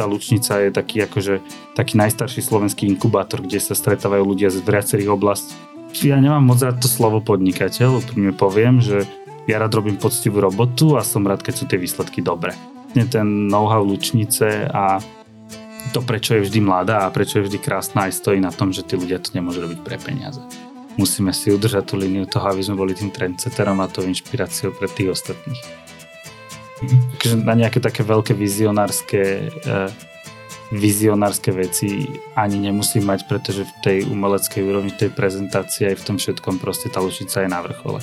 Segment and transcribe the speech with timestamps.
[0.00, 1.44] tá Lučnica je taký akože
[1.76, 5.52] taký najstarší slovenský inkubátor, kde sa stretávajú ľudia z viacerých oblastí.
[6.00, 9.04] Ja nemám moc rád to slovo podnikateľ, úprimne poviem, že
[9.44, 12.56] ja rád robím poctivú robotu a som rád, keď sú tie výsledky dobré.
[12.96, 15.04] Ten know-how Lučnice a
[15.92, 18.80] to, prečo je vždy mladá a prečo je vždy krásna, aj stojí na tom, že
[18.80, 20.40] tí ľudia to nemôžu robiť pre peniaze.
[20.96, 24.88] Musíme si udržať tú líniu toho, aby sme boli tým trendsetterom a tou inšpiráciou pre
[24.88, 25.89] tých ostatných.
[26.80, 29.92] Takže na nejaké také veľké vizionárske uh,
[30.70, 32.06] vizionárske veci
[32.38, 36.86] ani nemusí mať, pretože v tej umeleckej úrovni tej prezentácie aj v tom všetkom proste
[36.86, 37.98] tá Lučica je na vrchole.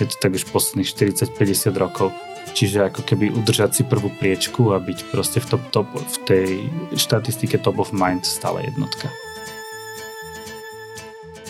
[0.00, 2.12] Je to tak už posledných 40-50 rokov.
[2.56, 6.48] Čiže ako keby udržať si prvú priečku a byť proste v, top, top, v tej
[6.96, 9.12] štatistike top of mind stále jednotka.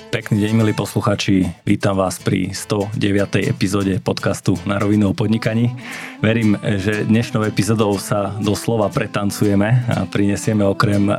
[0.07, 1.51] Pekný deň, milí posluchači.
[1.67, 2.95] Vítam vás pri 109.
[3.51, 5.75] epizóde podcastu Na rovinu o podnikaní.
[6.23, 11.17] Verím, že dnešnou epizódou sa doslova pretancujeme a prinesieme okrem eh,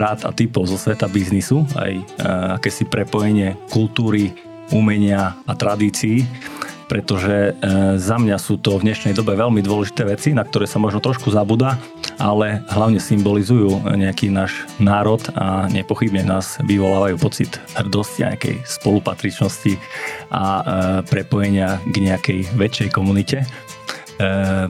[0.00, 2.02] rád a typov zo sveta biznisu aj eh,
[2.56, 4.32] akési prepojenie kultúry,
[4.72, 6.24] umenia a tradícií
[6.86, 7.52] pretože e,
[7.98, 11.30] za mňa sú to v dnešnej dobe veľmi dôležité veci, na ktoré sa možno trošku
[11.30, 11.78] zabúda,
[12.16, 19.76] ale hlavne symbolizujú nejaký náš národ a nepochybne nás vyvolávajú pocit hrdosti, nejakej spolupatričnosti
[20.30, 20.62] a e,
[21.06, 23.42] prepojenia k nejakej väčšej komunite.
[23.42, 23.46] E,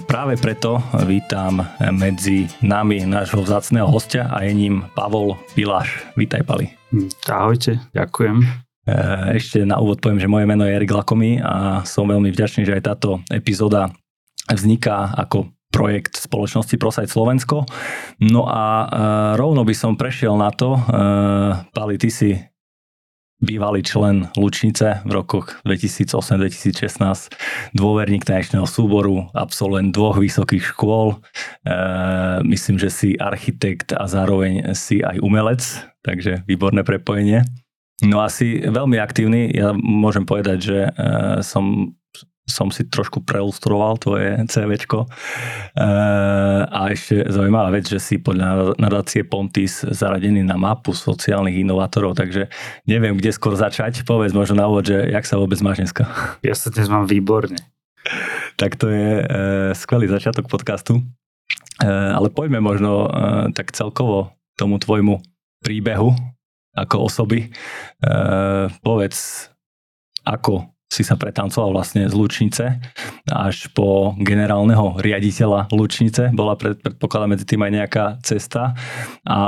[0.09, 1.61] práve preto vítam
[1.93, 6.09] medzi nami nášho vzácného hostia a je ním Pavol Piláš.
[6.17, 6.73] Vítaj, Pali.
[7.29, 8.72] Ahojte, ďakujem.
[8.83, 12.67] Eh, ešte na úvod poviem, že moje meno je Erik Lakomy a som veľmi vďačný,
[12.67, 13.95] že aj táto epizóda
[14.51, 17.65] vzniká ako projekt spoločnosti Prosaj Slovensko.
[18.21, 18.87] No a e,
[19.41, 20.77] rovno by som prešiel na to.
[20.77, 20.81] E,
[21.73, 22.37] Pali, ty si
[23.43, 31.17] bývalý člen Lučnice v rokoch 2008-2016, dôverník tanečného súboru, absolvent dvoch vysokých škôl.
[31.65, 31.73] E,
[32.45, 35.65] myslím, že si architekt a zároveň si aj umelec,
[36.05, 37.49] takže výborné prepojenie.
[38.03, 39.55] No asi veľmi aktívny.
[39.55, 41.95] Ja môžem povedať, že uh, som
[42.43, 45.07] som si trošku prelustroval tvoje CVčko.
[45.07, 45.09] E,
[46.67, 52.51] a ešte zaujímavá vec, že si podľa nadácie Pontis zaradený na mapu sociálnych inovátorov, takže
[52.91, 54.03] neviem, kde skôr začať.
[54.03, 56.05] Povedz možno na úvod, že jak sa vôbec máš dneska?
[56.43, 57.57] Ja sa dnes mám výborne.
[58.59, 59.25] tak to je e,
[59.79, 60.99] skvelý začiatok podcastu.
[60.99, 63.09] E, ale poďme možno e,
[63.55, 65.23] tak celkovo tomu tvojmu
[65.63, 66.19] príbehu,
[66.73, 67.47] ako osoby.
[67.47, 67.49] E,
[68.81, 69.49] povedz,
[70.25, 72.77] ako si sa pretancoval vlastne z Lučnice
[73.33, 76.29] až po generálneho riaditeľa Lučnice.
[76.37, 78.77] Bola pred, predpokladám medzi tým aj nejaká cesta
[79.25, 79.39] a, a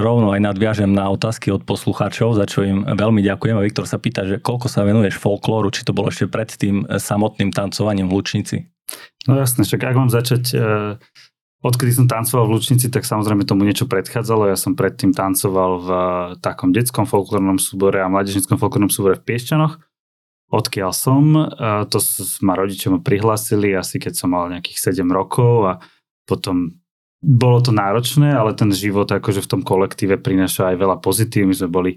[0.00, 3.60] rovno aj nadviažem na otázky od poslucháčov, za čo im veľmi ďakujem.
[3.60, 6.88] A Viktor sa pýta, že koľko sa venuješ folklóru, či to bolo ešte pred tým
[6.88, 8.56] samotným tancovaním v Lučnici?
[9.28, 10.58] No jasne, však ak mám začať e,
[11.62, 14.50] Odkedy som tancoval v Lučnici, tak samozrejme tomu niečo predchádzalo.
[14.50, 15.88] Ja som predtým tancoval v
[16.42, 19.78] takom detskom folklórnom súbore a mladežnickom folklórnom súbore v Piešťanoch.
[20.50, 21.48] Odkiaľ som,
[21.86, 21.98] to
[22.42, 25.72] ma rodičia ma prihlásili asi keď som mal nejakých 7 rokov a
[26.26, 26.82] potom
[27.22, 31.46] bolo to náročné, ale ten život akože v tom kolektíve prináša aj veľa pozitív.
[31.46, 31.90] My sme boli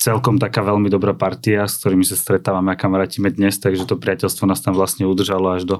[0.00, 4.48] celkom taká veľmi dobrá partia, s ktorými sa stretávame a kamarátime dnes, takže to priateľstvo
[4.48, 5.76] nás tam vlastne udržalo až do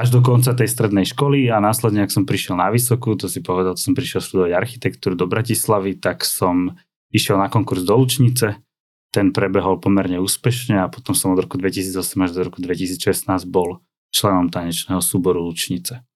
[0.00, 3.42] až do konca tej strednej školy a následne, ak som prišiel na vysokú, to si
[3.44, 6.78] povedal, som prišiel študovať architektúru do Bratislavy, tak som
[7.12, 8.62] išiel na konkurs do Lučnice,
[9.10, 13.80] ten prebehol pomerne úspešne a potom som od roku 2008 až do roku 2016 bol
[14.12, 16.06] členom tanečného súboru Lučnice.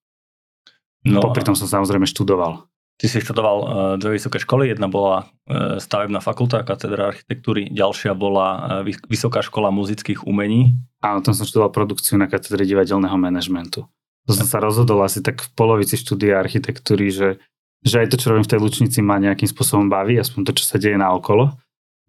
[1.05, 2.70] No, Popri tom som samozrejme študoval.
[3.01, 8.13] Ty si študoval uh, dve vysoké školy, jedna bola uh, stavebná fakulta, katedra architektúry, ďalšia
[8.13, 10.77] bola uh, Vysoká škola muzických umení.
[11.01, 13.89] Áno, tam som študoval produkciu na katedre divadelného manažmentu.
[14.29, 17.41] To som sa rozhodol asi tak v polovici štúdia architektúry, že,
[17.81, 20.65] že aj to, čo robím v tej lučnici, ma nejakým spôsobom baví, aspoň to, čo
[20.69, 21.57] sa deje na okolo.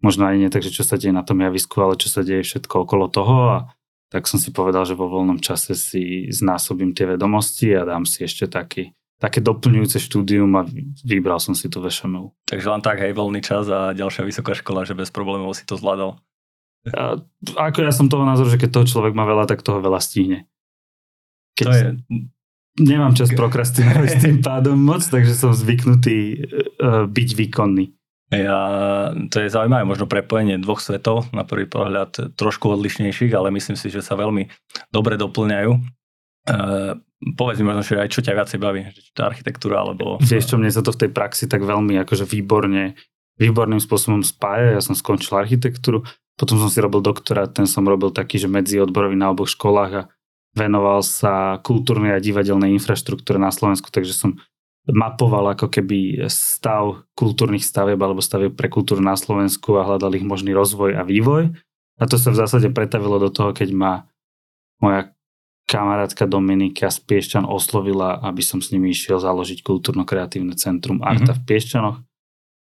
[0.04, 2.44] Možno aj nie tak, že čo sa deje na tom javisku, ale čo sa deje
[2.44, 3.56] všetko okolo toho a
[4.12, 8.28] tak som si povedal, že vo voľnom čase si znásobím tie vedomosti a dám si
[8.28, 10.66] ešte taký také doplňujúce štúdium a
[11.06, 12.34] vybral som si tu VŠMU.
[12.42, 15.78] Takže len tak, hej, voľný čas a ďalšia vysoká škola, že bez problémov si to
[15.78, 16.18] zvládal.
[16.90, 17.22] A,
[17.54, 20.50] ako ja som toho názoru, že keď toho človek má veľa, tak toho veľa stihne.
[21.54, 21.84] Keď to je...
[22.82, 26.40] Nemám čas prokrastinovať s tým pádom moc, takže som zvyknutý
[26.80, 27.92] uh, byť výkonný.
[28.32, 28.58] Ja,
[29.28, 33.92] to je zaujímavé, možno prepojenie dvoch svetov, na prvý pohľad trošku odlišnejších, ale myslím si,
[33.92, 34.48] že sa veľmi
[34.88, 36.01] dobre doplňajú.
[36.42, 36.98] Uh,
[37.38, 40.18] povedz mi možno, že aj čo ťa viacej baví, či tá architektúra alebo...
[40.18, 42.98] Vieš čo, mne sa to v tej praxi tak veľmi akože výborne,
[43.38, 44.74] výborným spôsobom spája.
[44.74, 46.02] Ja som skončil architektúru,
[46.34, 50.08] potom som si robil doktorát, ten som robil taký, že medziodborový na oboch školách a
[50.58, 54.42] venoval sa kultúrnej a divadelnej infraštruktúre na Slovensku, takže som
[54.90, 60.26] mapoval ako keby stav kultúrnych stavieb alebo stavieb pre kultúru na Slovensku a hľadal ich
[60.26, 61.54] možný rozvoj a vývoj.
[62.02, 63.92] A to sa v zásade pretavilo do toho, keď ma
[64.82, 65.14] moja
[65.72, 71.40] kamarátka Dominika z Piešťan oslovila, aby som s nimi išiel založiť kultúrno-kreatívne centrum Arta mm-hmm.
[71.40, 71.96] v Piešťanoch,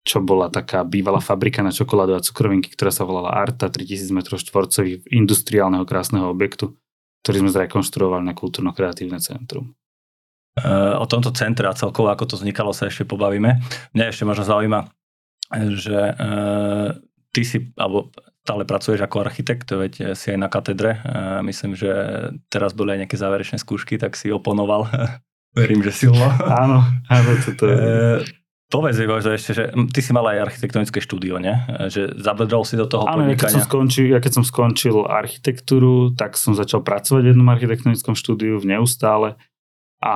[0.06, 4.20] čo bola taká bývalá fabrika na čokoládu a cukrovinky, ktorá sa volala Arta, 3000 m
[4.22, 6.78] štvorcových industriálneho krásneho objektu,
[7.26, 9.74] ktorý sme zrekonštruovali na kultúrno-kreatívne centrum.
[10.98, 13.58] O tomto centre a celkovo, ako to vznikalo, sa ešte pobavíme.
[13.94, 14.80] Mňa ešte možno zaujíma,
[15.78, 16.14] že e,
[17.30, 18.10] ty si, alebo
[18.42, 20.98] stále pracuješ ako architekt, veď si aj na katedre.
[20.98, 21.90] E, myslím, že
[22.50, 24.90] teraz boli aj nejaké záverečné skúšky, tak si oponoval.
[25.58, 26.26] Verím, že silno.
[26.62, 27.76] áno, áno, toto je.
[27.76, 28.40] E,
[28.70, 31.54] povedz mi možno ešte, že ty si mal aj architektonické štúdio, nie?
[31.90, 33.34] Že zabrdol si do toho Áno, podnikania.
[33.34, 37.50] Ja keď, som skončil, ja keď som skončil architektúru, tak som začal pracovať v jednom
[37.50, 39.34] architektonickom štúdiu v neustále
[39.98, 40.14] a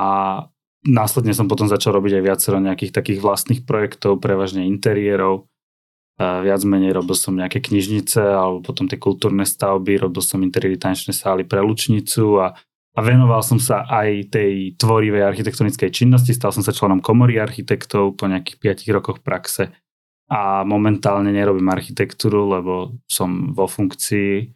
[0.86, 5.50] následne som potom začal robiť aj viacero nejakých takých vlastných projektov, prevažne interiérov.
[6.14, 11.10] Viac menej robil som nejaké knižnice alebo potom tie kultúrne stavby, robil som interiéry tanečné
[11.10, 12.54] sály pre Lučnicu a,
[12.94, 16.30] a venoval som sa aj tej tvorivej architektonickej činnosti.
[16.30, 19.74] Stal som sa členom komory architektov po nejakých 5 rokoch praxe
[20.30, 24.54] a momentálne nerobím architektúru, lebo som vo funkcii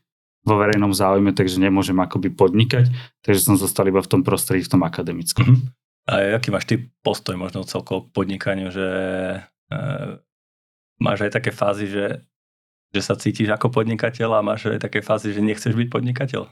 [0.49, 2.89] vo verejnom záujme, takže nemôžem akoby podnikať,
[3.21, 5.45] takže som zostal iba v tom prostredí, v tom akademickom.
[5.45, 5.69] Mm-hmm.
[6.09, 8.87] A aký máš ty postoj možno celkovo k podnikaniu, že
[9.69, 9.77] e,
[10.99, 12.07] máš aj také fázy, že,
[12.95, 16.43] že sa cítiš ako podnikateľ a máš aj také fázy, že nechceš byť podnikateľ?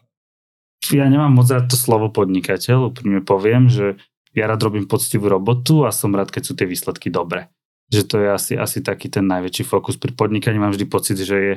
[0.94, 3.98] Ja nemám moc rád to slovo podnikateľ, úprimne poviem, že
[4.36, 7.48] ja rád robím poctivú robotu a som rád, keď sú tie výsledky dobré.
[7.90, 10.58] Že to je asi, asi taký ten najväčší fokus pri podnikaní.
[10.58, 11.54] Mám vždy pocit, že je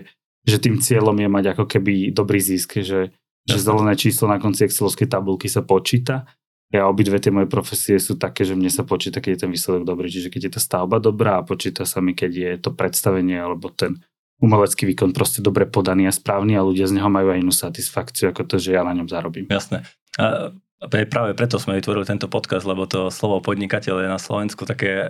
[0.47, 3.11] že tým cieľom je mať ako keby dobrý zisk, že,
[3.43, 6.29] že zelené číslo na konci Excelovskej tabulky sa počíta.
[6.69, 9.89] Ja obidve tie moje profesie sú také, že mne sa počíta, keď je ten výsledok
[9.89, 10.05] dobrý.
[10.05, 13.73] Čiže keď je tá stavba dobrá a počíta sa mi, keď je to predstavenie alebo
[13.73, 13.97] ten
[14.39, 18.31] umelecký výkon proste dobre podaný a správny a ľudia z neho majú aj inú satisfakciu
[18.31, 19.49] ako to, že ja na ňom zarobím.
[19.51, 19.83] Jasné.
[20.15, 20.53] A
[20.87, 25.07] práve preto sme vytvorili tento podcast, lebo to slovo podnikateľ je na Slovensku také e,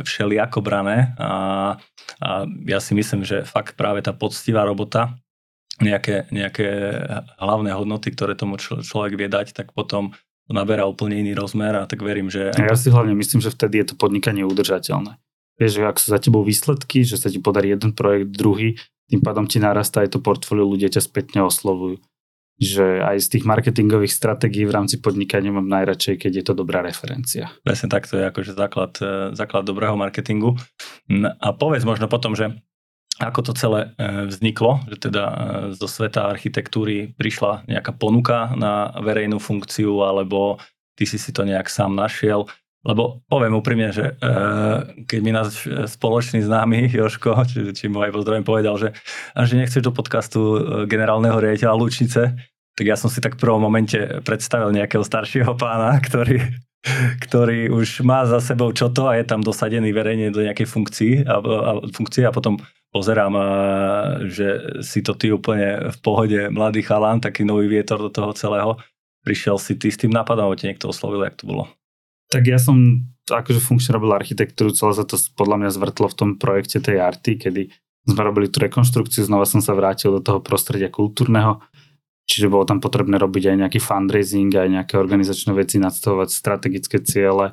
[0.00, 1.32] všelijako brané a,
[2.24, 2.28] a
[2.64, 5.12] ja si myslím, že fakt práve tá poctivá robota,
[5.84, 6.68] nejaké, nejaké
[7.36, 10.16] hlavné hodnoty, ktoré tomu čl- človek vie dať, tak potom to
[10.50, 12.52] naberá úplne iný rozmer a tak verím, že...
[12.52, 15.16] A ja si hlavne myslím, že vtedy je to podnikanie udržateľné.
[15.56, 18.76] Vieš, že ak sú za tebou výsledky, že sa ti podarí jeden projekt, druhý,
[19.06, 22.02] tým pádom ti narastá aj to portfólio, ľudia ťa spätne oslovujú
[22.54, 26.86] že aj z tých marketingových stratégií v rámci podnikania mám najradšej, keď je to dobrá
[26.86, 27.50] referencia.
[27.66, 30.54] Presne tak, to je akože základ, e, základ dobrého marketingu.
[31.42, 32.54] A povedz možno potom, že
[33.22, 35.34] ako to celé e, vzniklo, že teda e,
[35.78, 40.58] zo sveta architektúry prišla nejaká ponuka na verejnú funkciu, alebo
[40.98, 42.50] ty si si to nejak sám našiel.
[42.84, 44.12] Lebo poviem úprimne, že
[45.08, 48.92] keď mi náš spoločný známy Joško, či, či mu aj pozdravím, povedal, že,
[49.32, 52.36] že nechceš do podcastu generálneho riaditeľa Lučnice,
[52.74, 53.96] tak ja som si tak v prvom momente
[54.26, 56.42] predstavil nejakého staršieho pána, ktorý,
[57.24, 61.12] ktorý už má za sebou čo to a je tam dosadený verejne do nejakej funkcii
[61.24, 62.58] a, a, funkcie a potom
[62.94, 63.46] pozerám, a,
[64.30, 68.78] že si to ty úplne v pohode, mladý chalán, taký nový vietor do toho celého.
[69.26, 71.64] Prišiel si ty s tým nápadom, alebo niekto oslovil, jak to bolo?
[72.30, 76.30] Tak ja som akože funkčne robil architektúru, celé sa to podľa mňa zvrtlo v tom
[76.38, 77.62] projekte tej arty, kedy
[78.04, 81.58] sme robili tú rekonštrukciu, znova som sa vrátil do toho prostredia kultúrneho
[82.24, 87.52] Čiže bolo tam potrebné robiť aj nejaký fundraising, aj nejaké organizačné veci, nadstavovať strategické ciele,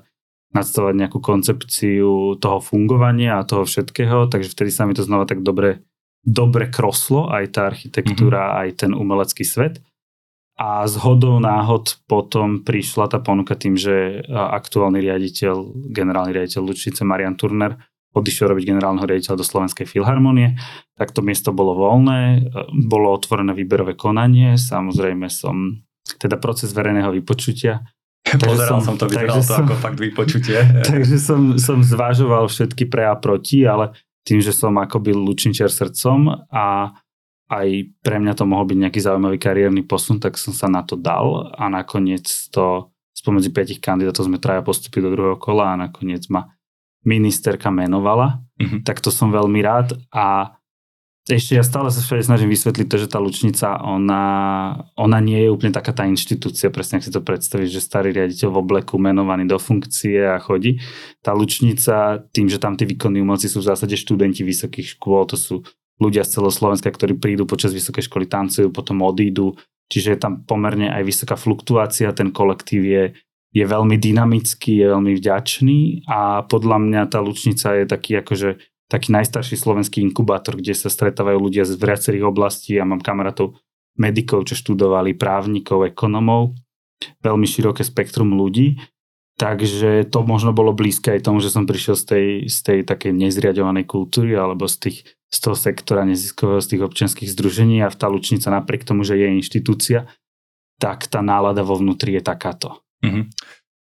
[0.51, 5.43] nadstavovať nejakú koncepciu toho fungovania a toho všetkého, takže vtedy sa mi to znova tak
[5.43, 5.87] dobre,
[6.23, 8.61] dobre kroslo, aj tá architektúra, mm-hmm.
[8.63, 9.79] aj ten umelecký svet.
[10.59, 17.01] A z hodou náhod potom prišla tá ponuka tým, že aktuálny riaditeľ, generálny riaditeľ Lučnice
[17.01, 17.79] Marian Turner
[18.11, 20.59] odišiel robiť generálneho riaditeľa do Slovenskej filharmonie,
[20.99, 22.51] tak to miesto bolo voľné,
[22.85, 25.81] bolo otvorené výberové konanie, samozrejme som,
[26.19, 27.87] teda proces verejného vypočutia.
[28.21, 30.59] Pozeral som, som to, vyzeral to som, ako fakt vypočutie.
[30.89, 33.91] takže som, som zvážoval všetky pre a proti, ale
[34.23, 36.93] tým, že som akoby lučničiar srdcom a
[37.51, 37.67] aj
[37.99, 41.51] pre mňa to mohol byť nejaký zaujímavý kariérny posun, tak som sa na to dal
[41.51, 42.23] a nakoniec
[42.53, 46.47] to spomedzi piatich kandidátov sme traja postupili do druhého kola a nakoniec ma
[47.03, 48.87] ministerka menovala, mm-hmm.
[48.87, 50.55] tak to som veľmi rád a
[51.29, 54.25] ešte ja stále sa všade snažím vysvetliť to, že tá Lučnica, ona,
[54.97, 58.49] ona nie je úplne taká tá inštitúcia, presne ak si to predstavíš, že starý riaditeľ
[58.49, 60.81] v obleku menovaný do funkcie a chodí.
[61.21, 65.37] Tá Lučnica, tým, že tam tí výkonní umelci sú v zásade študenti vysokých škôl, to
[65.37, 65.61] sú
[66.01, 69.53] ľudia z celoslovenska, ktorí prídu počas vysokej školy, tancujú, potom odídu,
[69.93, 73.03] čiže je tam pomerne aj vysoká fluktuácia, ten kolektív je
[73.51, 79.15] je veľmi dynamický, je veľmi vďačný a podľa mňa tá Lučnica je taký akože taký
[79.15, 82.75] najstarší slovenský inkubátor, kde sa stretávajú ľudia z viacerých oblastí.
[82.75, 83.55] Ja mám kamarátov
[83.95, 86.51] medikov, čo študovali, právnikov, ekonomov,
[87.23, 88.83] veľmi široké spektrum ľudí.
[89.39, 93.15] Takže to možno bolo blízke aj tomu, že som prišiel z tej, z tej takej
[93.15, 94.97] nezriadovanej kultúry alebo z, tých,
[95.31, 99.17] z toho sektora neziskového, z tých občianských združení a v tá Lučnica napriek tomu, že
[99.17, 100.11] je inštitúcia,
[100.77, 102.83] tak tá nálada vo vnútri je takáto.
[103.01, 103.23] Mm-hmm.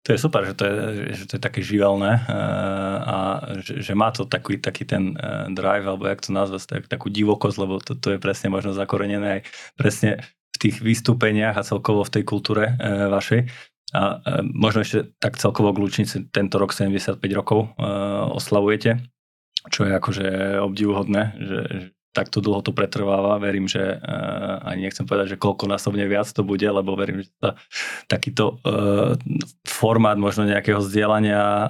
[0.01, 0.77] To je super, že to je,
[1.13, 3.17] že to je také živelné uh, a
[3.61, 7.13] že, že má to taký, taký ten uh, drive, alebo jak to nazvať, tak, takú
[7.13, 9.43] divokosť, lebo to, to je presne možno zakorenené aj
[9.77, 10.11] presne
[10.51, 13.45] v tých vystúpeniach a celkovo v tej kultúre uh, vašej.
[13.91, 14.23] A
[14.55, 17.75] možno ešte tak celkovo k Lučnici tento rok 75 rokov
[18.39, 19.03] oslavujete,
[19.67, 20.27] čo je akože
[20.63, 21.59] obdivuhodné, že,
[22.11, 23.39] takto dlho to pretrváva.
[23.39, 27.31] Verím, že uh, ani nechcem povedať, že koľko násobne viac to bude, lebo verím, že
[27.39, 27.55] sa
[28.11, 29.15] takýto uh,
[29.63, 31.69] formát možno nejakého vzdielania uh,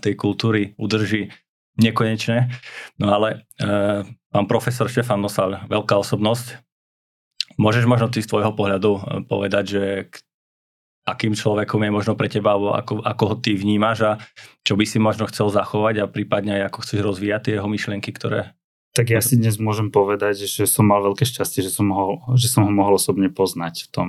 [0.00, 1.32] tej kultúry udrží
[1.80, 2.52] nekonečne.
[3.00, 6.60] No ale uh, pán profesor Štefan Nosal, veľká osobnosť.
[7.58, 9.84] Môžeš možno ty z tvojho pohľadu povedať, že
[11.08, 14.12] akým človekom je možno pre teba, alebo ako, ako ho ty vnímaš a
[14.60, 18.12] čo by si možno chcel zachovať a prípadne aj ako chceš rozvíjať tie jeho myšlienky,
[18.12, 18.52] ktoré
[18.98, 22.50] tak ja si dnes môžem povedať, že som mal veľké šťastie, že som ho, že
[22.50, 23.86] som ho mohol osobne poznať.
[23.86, 24.08] V tom,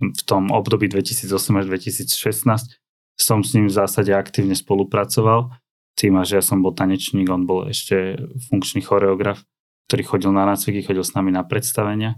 [0.00, 1.28] v tom období 2008
[1.60, 2.80] až 2016
[3.20, 5.52] som s ním v zásade aktívne spolupracoval.
[5.92, 8.16] Tým, že ja som bol tanečník, on bol ešte
[8.48, 9.44] funkčný choreograf,
[9.92, 12.16] ktorý chodil na nácviky, chodil s nami na predstavenia.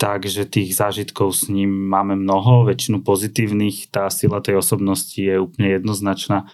[0.00, 3.92] Takže tých zážitkov s ním máme mnoho, väčšinu pozitívnych.
[3.92, 6.48] Tá sila tej osobnosti je úplne jednoznačná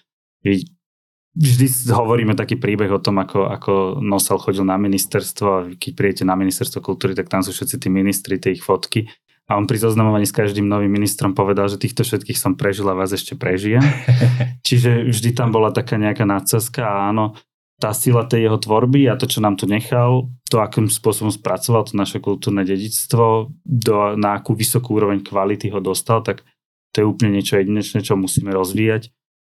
[1.33, 3.73] vždy hovoríme taký príbeh o tom, ako, ako
[4.05, 7.89] Nosal chodil na ministerstvo a keď prijete na ministerstvo kultúry, tak tam sú všetci tí
[7.89, 9.09] ministri, tie ich fotky.
[9.51, 12.97] A on pri zoznamovaní s každým novým ministrom povedal, že týchto všetkých som prežil a
[12.97, 13.83] vás ešte prežijem.
[14.67, 17.35] Čiže vždy tam bola taká nejaká nadsazka a áno,
[17.83, 21.83] tá sila tej jeho tvorby a to, čo nám tu nechal, to, akým spôsobom spracoval
[21.83, 26.47] to naše kultúrne dedictvo, do, na akú vysokú úroveň kvality ho dostal, tak
[26.95, 29.11] to je úplne niečo jedinečné, čo musíme rozvíjať.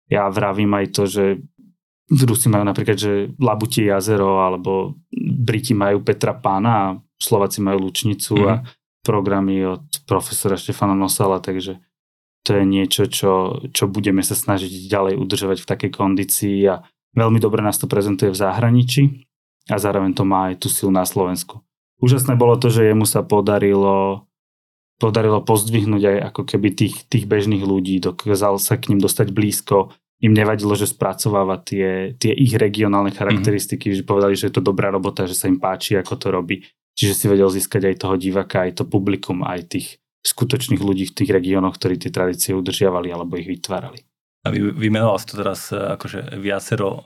[0.07, 1.43] Ja vravím aj to, že
[2.13, 8.37] Rusi majú napríklad, že Labutie jazero, alebo Briti majú Petra Pána a Slováci majú Lučnicu
[8.37, 8.51] mm-hmm.
[8.51, 8.63] a mhm.
[9.01, 11.81] programy od profesora Štefana Nosala, takže
[12.43, 16.83] to je niečo, čo, čo budeme sa snažiť ďalej udržovať v takej kondícii a
[17.15, 19.01] veľmi dobre nás to prezentuje v zahraničí
[19.71, 21.63] a zároveň to má aj tú silu na Slovensku.
[22.03, 24.27] Úžasné bolo to, že jemu sa podarilo
[24.99, 29.91] podarilo pozdvihnúť aj ako keby tých, tých bežných ľudí, dokázal sa k ním dostať blízko,
[30.23, 33.17] im nevadilo, že spracováva tie, tie ich regionálne mhm.
[33.19, 34.07] charakteristiky, mm-hmm.
[34.07, 36.63] že povedali, že je to dobrá robota, že sa im páči, ako to robí.
[36.93, 39.87] Čiže si vedel získať aj toho diváka, aj to publikum, aj tých
[40.23, 43.99] skutočných ľudí v tých regiónoch, ktorí tie tradície udržiavali alebo ich vytvárali.
[44.43, 47.01] A vy, vymenoval si to teraz e, akože viacero uh,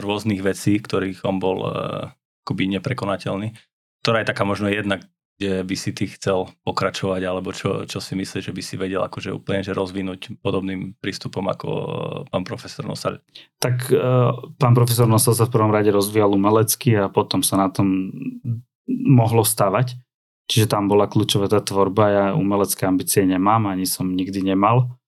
[0.00, 2.08] rôznych vecí, ktorých on bol uh,
[2.44, 3.52] akoby neprekonateľný.
[4.00, 5.04] Ktorá je taká možno jedna,
[5.38, 9.06] kde by si ty chcel pokračovať, alebo čo, čo si myslíš, že by si vedel
[9.06, 11.86] akože úplne že rozvinúť podobným prístupom ako eh,
[12.26, 13.22] pán profesor Nosal?
[13.62, 17.70] Tak uh, pán profesor Nosal sa v prvom rade rozvíjal umelecky a potom sa na
[17.70, 18.10] tom
[18.90, 19.94] mohlo stavať.
[20.48, 24.98] Čiže tam bola kľúčová tá tvorba, ja umelecké ambície nemám, ani som nikdy nemal.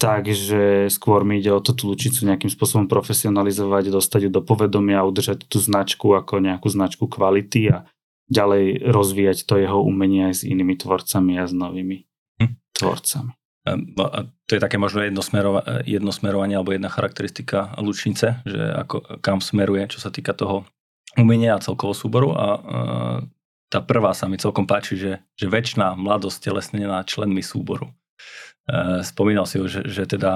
[0.00, 5.06] Takže skôr mi ide o to tú lučicu nejakým spôsobom profesionalizovať, dostať ju do povedomia,
[5.06, 7.86] udržať tú značku ako nejakú značku kvality a
[8.28, 12.04] ďalej rozvíjať to jeho umenie aj s inými tvorcami a s novými
[12.40, 12.52] hm.
[12.76, 13.32] tvorcami.
[13.64, 14.04] No,
[14.44, 20.04] to je také možno jednosmerova- jednosmerovanie alebo jedna charakteristika Lučnice, že ako, kam smeruje, čo
[20.04, 20.68] sa týka toho
[21.16, 22.36] umenia a celkovo súboru.
[22.36, 22.48] A, a
[23.72, 27.88] tá prvá sa mi celkom páči, že, že väčšiná mladosť telesnená členmi súboru.
[28.68, 30.32] E, spomínal si že, že teda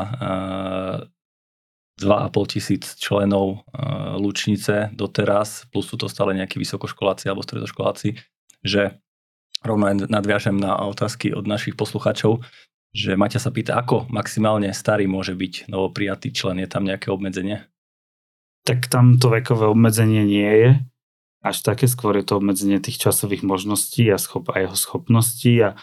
[1.98, 8.14] 2,5 tisíc členov uh, Lučnice doteraz, plus sú to stále nejakí vysokoškoláci alebo stredoškoláci,
[8.62, 9.02] že
[9.66, 12.46] rovno nadviažem na otázky od našich posluchačov,
[12.94, 17.66] že Maťa sa pýta, ako maximálne starý môže byť novoprijatý člen, je tam nejaké obmedzenie?
[18.64, 20.70] Tak tam to vekové obmedzenie nie je,
[21.42, 25.78] až také, skôr je to obmedzenie tých časových možností a, schop, a jeho schopností a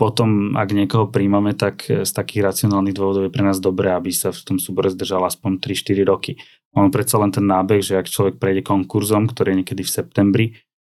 [0.00, 4.32] potom, ak niekoho príjmame, tak z takých racionálnych dôvodov je pre nás dobré, aby sa
[4.32, 6.40] v tom súbore zdržal aspoň 3-4 roky.
[6.72, 10.46] On predsa len ten nábeh, že ak človek prejde konkurzom, ktorý je niekedy v septembri,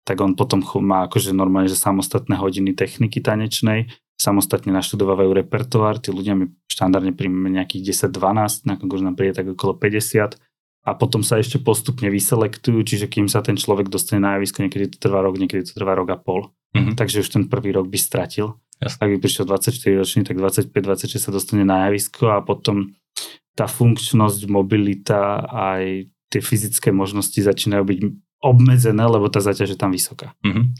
[0.04, 3.88] tak on potom má akože normálne, že samostatné hodiny techniky tanečnej,
[4.20, 9.48] samostatne naštudovávajú repertoár, tí ľudia my štandardne príjmeme nejakých 10-12, na konkurs nám príde tak
[9.48, 10.36] okolo 50
[10.88, 14.96] a potom sa ešte postupne vyselektujú, čiže kým sa ten človek dostane na javisko, niekedy
[14.96, 16.52] to trvá rok, niekedy to trvá rok a pol.
[16.76, 16.96] Mm-hmm.
[16.96, 18.56] Takže už ten prvý rok by stratil.
[18.78, 19.00] Jasne.
[19.02, 22.94] Ak by prišiel 24 ročný, tak 25-26 sa dostane na javisko a potom
[23.58, 28.00] tá funkčnosť, mobilita aj tie fyzické možnosti začínajú byť
[28.46, 30.38] obmedzené, lebo tá zaťaž je tam vysoká.
[30.46, 30.78] Mhm.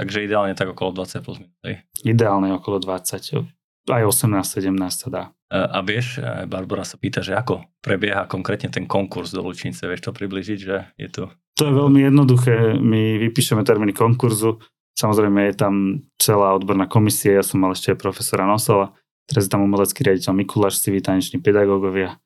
[0.00, 1.84] Takže ideálne tak okolo 20 plus minus.
[2.00, 3.44] Ideálne okolo 20,
[3.90, 5.22] aj 18-17 sa dá.
[5.50, 10.06] A vieš, e, Barbara sa pýta, že ako prebieha konkrétne ten konkurs do Lučnice, vieš
[10.06, 11.22] to približiť, že je to...
[11.58, 12.78] To je veľmi jednoduché.
[12.78, 14.62] My vypíšeme termíny konkurzu.
[15.00, 15.74] Samozrejme je tam
[16.20, 17.40] celá odborná komisia.
[17.40, 18.92] Ja som mal ešte aj profesora Nosala.
[19.24, 22.20] Teraz je tam umelecký riaditeľ Mikuláš, civí taneční pedagógovia,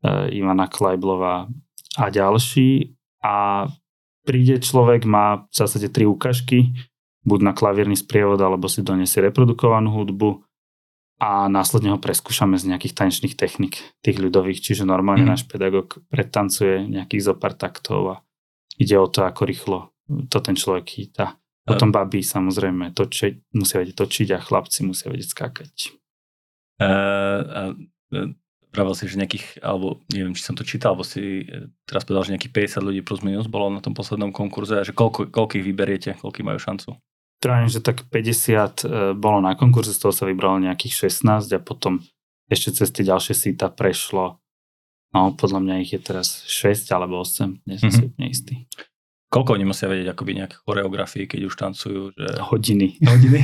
[0.00, 1.44] e, Ivana Klajblová
[2.00, 2.96] a ďalší.
[3.20, 3.68] A
[4.24, 6.72] príde človek, má v zásade tri ukážky,
[7.26, 10.40] buď na klavírny sprievod, alebo si donesie reprodukovanú hudbu
[11.20, 15.30] a následne ho preskúšame z nejakých tanečných technik, tých ľudových, čiže normálne Mhm.
[15.32, 18.16] náš pedagóg predtancuje nejakých zo pár taktov a
[18.78, 19.78] ide o to, ako rýchlo
[20.30, 21.34] to ten človek chýta.
[21.66, 25.74] Potom baby samozrejme točiť, musia vedieť točiť a chlapci musia vedieť skákať.
[26.78, 27.74] A,
[28.14, 28.34] e,
[28.76, 32.28] Vravel si, že nejakých, alebo neviem, či som to čítal, alebo si e, teraz povedal,
[32.28, 35.64] že nejakých 50 ľudí plus minus bolo na tom poslednom konkurze a že koľko, koľkých
[35.64, 36.92] vyberiete, koľký majú šancu?
[37.40, 41.60] Trajím, že tak 50 e, bolo na konkurze, z toho sa vybralo nejakých 16 a
[41.64, 42.04] potom
[42.52, 44.44] ešte cez tie ďalšie síta prešlo,
[45.16, 47.96] no podľa mňa ich je teraz 6 alebo 8, nie som Mhm.
[47.96, 48.54] si úplne istý.
[49.26, 52.02] Koľko oni musia vedieť akoby nejaké choreografie, keď už tancujú?
[52.14, 52.26] Že...
[52.46, 52.88] Hodiny.
[53.10, 53.40] Hodiny?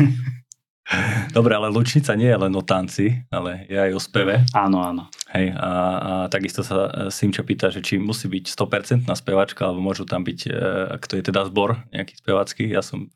[1.30, 4.42] Dobre, ale Lučnica nie je len o tanci, ale je aj o speve.
[4.52, 5.06] Áno, áno.
[5.30, 9.80] Hej, a, a takisto sa e, Simča pýta, že či musí byť 100% spevačka, alebo
[9.80, 10.52] môžu tam byť, e,
[10.98, 12.64] ak to je teda zbor nejaký spevacký.
[12.68, 13.08] Ja som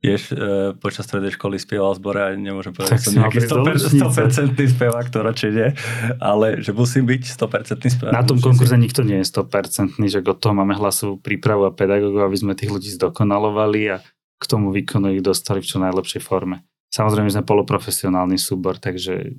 [0.00, 0.34] tiež e,
[0.80, 4.20] počas strednej školy spieval zbore a nemôžem povedať, že som nejaký prísť do Lučnice.
[4.56, 5.68] 100% spevák, to radšej nie,
[6.16, 8.12] ale že musím byť 100% spevák.
[8.16, 11.72] Na tom konkurze si- nikto nie je 100%, že od toho máme hlasovú prípravu a
[11.76, 13.96] pedagógov, aby sme tých ľudí zdokonalovali a
[14.40, 16.64] k tomu výkonu ich dostali v čo najlepšej forme.
[16.90, 19.36] Samozrejme sme poloprofesionálny súbor, takže,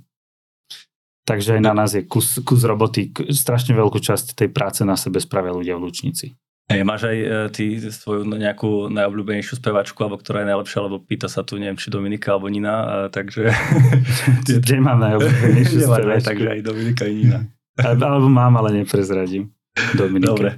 [1.25, 3.10] takže aj na nás je kus, kus roboty.
[3.34, 6.38] Strašne veľkú časť tej práce na sebe spravia ľudia v Lučnici.
[6.71, 11.28] Hej, máš aj e, ty svoju nejakú najobľúbenejšiu spevačku, alebo ktorá je najlepšia, alebo pýta
[11.28, 13.52] sa tu, neviem, či Dominika alebo Nina, a, takže...
[14.47, 16.28] Kde mám najobľúbenejšiu spevačku?
[16.32, 17.39] takže aj Dominika i Nina.
[17.82, 19.50] Alebo mám, ale neprezradím.
[19.95, 20.28] Dominike.
[20.28, 20.50] Dobre.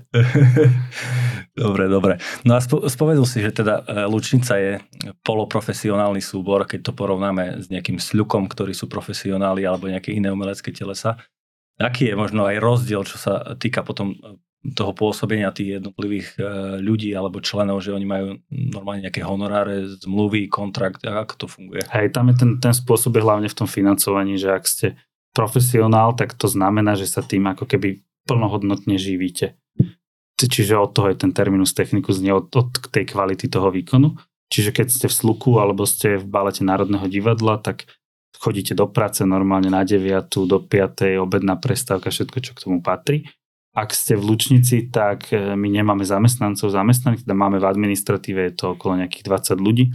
[1.54, 2.14] dobre, dobre.
[2.42, 2.90] No a spo,
[3.30, 4.82] si, že teda e, Lučnica je
[5.22, 10.74] poloprofesionálny súbor, keď to porovnáme s nejakým sľukom, ktorí sú profesionáli alebo nejaké iné umelecké
[10.74, 11.22] telesa.
[11.78, 16.42] Aký je možno aj rozdiel, čo sa týka potom e, toho pôsobenia tých jednotlivých e,
[16.80, 21.84] ľudí alebo členov, že oni majú normálne nejaké honoráre, zmluvy, kontrakt, ako to funguje?
[21.92, 24.88] Hej, tam je ten, ten spôsob je hlavne v tom financovaní, že ak ste
[25.36, 29.60] profesionál, tak to znamená, že sa tým ako keby plnohodnotne živíte.
[30.40, 34.16] Čiže od toho je ten terminus technicus, nie od, od tej kvality toho výkonu.
[34.52, 37.88] Čiže keď ste v sluku alebo ste v balete Národného divadla, tak
[38.38, 43.28] chodíte do práce normálne na 9, do 5, obedná prestávka, všetko, čo k tomu patrí.
[43.74, 48.54] Ak ste v Lučnici, tak e, my nemáme zamestnancov zamestnaných, teda máme v administratíve je
[48.54, 49.90] to okolo nejakých 20 ľudí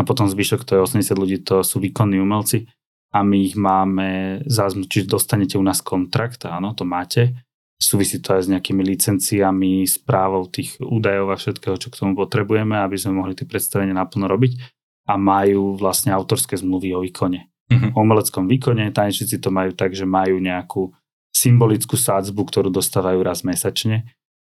[0.00, 2.64] a potom zvyšok, to je 80 ľudí, to sú výkonní umelci
[3.12, 7.36] a my ich máme, čiže dostanete u nás kontrakt, áno, to máte.
[7.78, 12.74] Súvisí to aj s nejakými licenciami, správou tých údajov a všetkého, čo k tomu potrebujeme,
[12.74, 14.58] aby sme mohli tie predstavenia naplno robiť
[15.08, 17.48] a majú vlastne autorské zmluvy o výkone.
[17.68, 17.96] Mhm.
[17.96, 20.92] O umeleckom výkone, tanečníci to majú tak, že majú nejakú
[21.34, 24.08] symbolickú sádzbu, ktorú dostávajú raz mesačne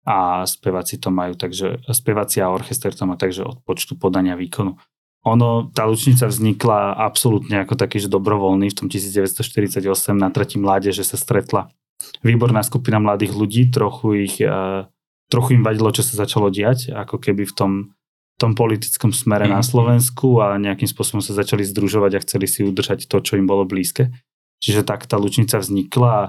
[0.03, 4.75] a speváci to majú, takže speváci a orchester to má takže od počtu podania výkonu.
[5.23, 9.87] Ono, tá lučnica vznikla absolútne ako taký, že dobrovoľný v tom 1948
[10.19, 11.71] na tretí mládeže sa stretla
[12.19, 14.83] výborná skupina mladých ľudí, trochu ich, eh,
[15.31, 17.71] trochu im vadilo, čo sa začalo diať, ako keby v tom,
[18.35, 19.67] tom politickom smere na Mhm.
[19.71, 23.63] Slovensku a nejakým spôsobom sa začali združovať a chceli si udržať to, čo im bolo
[23.63, 24.11] blízke.
[24.59, 26.23] Čiže tak tá lučnica vznikla a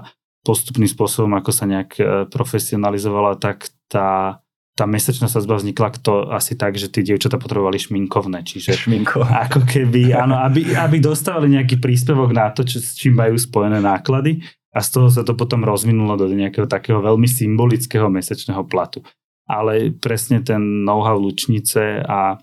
[0.45, 4.39] postupným spôsobom, ako sa nejak eh, profesionalizovala, tak tá,
[4.77, 9.25] tá mesačná sadzba vznikla to asi tak, že tí dievčatá potrebovali šminkovné, čiže Šminko.
[9.49, 13.81] ako keby, áno, aby, aby dostávali nejaký príspevok na to, čo, s čím majú spojené
[13.81, 19.01] náklady a z toho sa to potom rozvinulo do nejakého takého veľmi symbolického mesačného platu.
[19.47, 22.35] Ale presne ten know-how lučnice a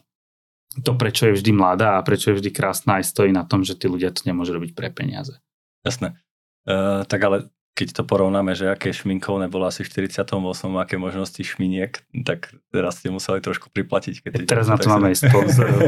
[0.81, 3.77] to, prečo je vždy mladá a prečo je vždy krásna, aj stojí na tom, že
[3.77, 5.37] tí ľudia to nemôžu robiť pre peniaze.
[5.85, 6.17] Jasné.
[6.65, 10.28] Uh, tak ale keď to porovnáme, že aké šminkovné bolo asi v 48,
[10.76, 14.14] aké možnosti šminiek, tak teraz ste museli trošku priplatiť.
[14.20, 15.80] Keď tie Teraz na to máme aj sponzorov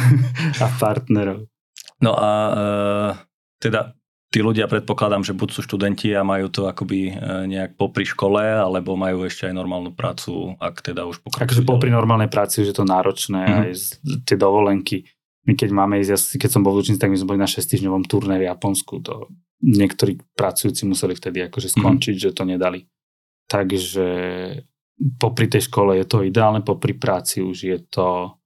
[0.62, 1.46] a partnerov.
[2.02, 3.10] No a uh,
[3.62, 3.94] teda
[4.34, 8.42] tí ľudia predpokladám, že buď sú študenti a majú to akoby uh, nejak popri škole,
[8.42, 11.62] alebo majú ešte aj normálnu prácu, ak teda už pokračujú.
[11.62, 13.58] Takže popri normálnej práci už je to náročné, Mhm.
[13.62, 13.72] aj
[14.26, 15.06] tie dovolenky
[15.42, 17.66] my keď máme ísť, keď som bol v Lučnici, tak my sme boli na 6
[17.66, 19.02] týždňovom turné v Japonsku.
[19.02, 19.26] To
[19.62, 21.74] niektorí pracujúci museli vtedy akože mhm.
[21.78, 22.22] skončiť, mm.
[22.22, 22.80] že to nedali.
[23.46, 24.06] Takže
[25.18, 28.38] popri tej škole je to ideálne, popri práci už je to,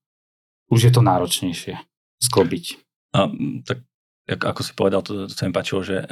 [0.73, 1.75] už je to náročnejšie
[2.21, 2.65] sklobiť.
[3.17, 3.29] A,
[3.65, 3.85] tak
[4.27, 6.07] ako si povedal, to, to sa mi páčilo, že e,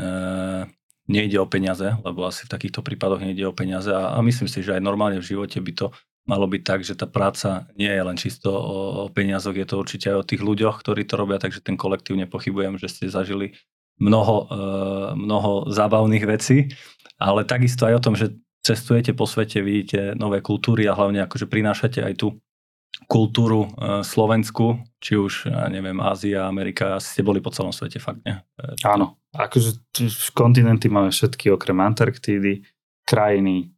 [1.11, 4.63] nejde o peniaze, lebo asi v takýchto prípadoch nejde o peniaze a, a myslím si,
[4.63, 5.87] že aj normálne v živote by to
[6.25, 9.77] malo byť tak, že tá práca nie je len čisto o, o peniazoch, je to
[9.77, 13.53] určite aj o tých ľuďoch, ktorí to robia, takže ten kolektív nepochybujem, že ste zažili
[14.01, 14.57] mnoho, e,
[15.15, 16.71] mnoho zábavných vecí,
[17.19, 21.47] ale takisto aj o tom, že cestujete po svete, vidíte nové kultúry a hlavne akože
[21.47, 22.29] prinášate aj tú
[23.11, 28.23] kultúru e, Slovensku, či už, ja neviem, Ázia, Amerika, ste boli po celom svete, fakt,
[28.25, 28.39] nie?
[28.59, 29.83] E, Áno, akože
[30.33, 32.65] kontinenty máme všetky okrem Antarktídy,
[33.05, 33.75] krajiny,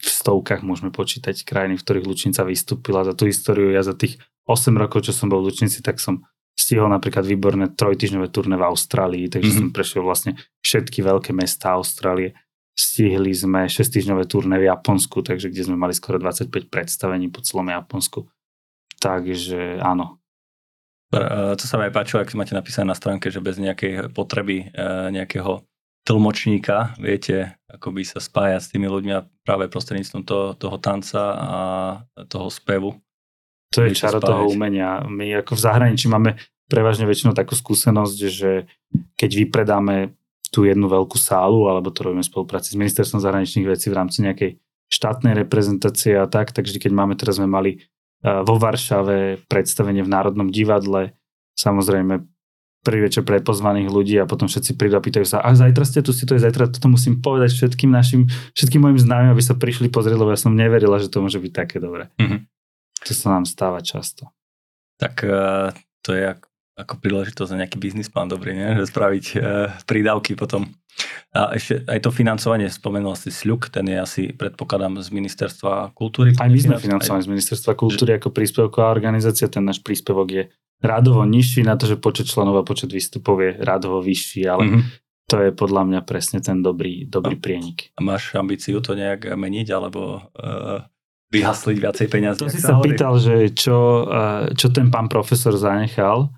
[0.00, 3.68] v stovkách môžeme počítať krajiny, v ktorých Lučnica vystúpila za tú históriu.
[3.68, 4.16] Ja za tých
[4.48, 6.24] 8 rokov, čo som bol v Lučnici, tak som
[6.60, 9.70] stihol napríklad výborné trojtyžňové turné v Austrálii, takže mm-hmm.
[9.72, 12.36] som prešiel vlastne všetky veľké mestá Austrálie.
[12.76, 17.40] Stihli sme 6 týždňové turné v Japonsku, takže kde sme mali skoro 25 predstavení po
[17.40, 18.28] celom Japonsku.
[19.00, 20.20] Takže áno.
[21.10, 24.86] To sa mi aj páčilo, ak máte napísané na stránke, že bez nejakej potreby e,
[25.10, 25.66] nejakého
[26.06, 31.22] tlmočníka, viete, ako by sa spájať s tými ľuďmi a práve prostredníctvom toho, toho tanca
[31.34, 31.60] a
[32.30, 32.94] toho spevu.
[33.70, 35.06] To je čaro toho umenia.
[35.06, 36.34] My ako v zahraničí máme
[36.66, 38.66] prevažne väčšinou takú skúsenosť, že
[39.14, 40.14] keď vypredáme
[40.50, 44.26] tú jednu veľkú sálu, alebo to robíme v spolupráci s ministerstvom zahraničných vecí v rámci
[44.26, 44.58] nejakej
[44.90, 47.78] štátnej reprezentácie a tak, takže keď máme, teraz sme mali
[48.26, 51.14] uh, vo Varšave predstavenie v Národnom divadle,
[51.54, 52.26] samozrejme
[52.82, 56.00] prvý večer pre pozvaných ľudí a potom všetci prídu a pýtajú sa, a zajtra ste
[56.02, 58.26] tu, si to je zajtra, toto musím povedať všetkým našim,
[58.58, 61.52] všetkým mojim známym, aby sa prišli pozrieť, lebo ja som neverila, že to môže byť
[61.54, 62.10] také dobré.
[62.18, 62.40] Mm-hmm.
[63.06, 64.28] To sa nám stáva často.
[65.00, 65.72] Tak uh,
[66.04, 68.76] to je ako, ako príležitosť na nejaký biznis plán dobrý, nie?
[68.76, 69.42] že spraviť uh,
[69.88, 70.68] prídavky potom.
[71.30, 76.34] A ešte aj to financovanie, spomenul si SLUK, ten je asi, predpokladám, z Ministerstva kultúry.
[76.36, 80.42] Aj my sme financovaní z Ministerstva kultúry ako príspevková organizácia, ten náš príspevok je
[80.82, 84.82] rádovo nižší na to, že počet členov a počet výstupov je rádovo vyšší, ale mm-hmm.
[85.30, 87.94] to je podľa mňa presne ten dobrý, dobrý prienik.
[87.94, 90.82] A máš ambíciu to nejak meniť, alebo uh,
[91.30, 92.42] vyhasliť viacej peniazí?
[92.42, 92.94] To si sa hovorí?
[92.94, 96.30] pýtal, že čo, uh, čo ten pán profesor zanechal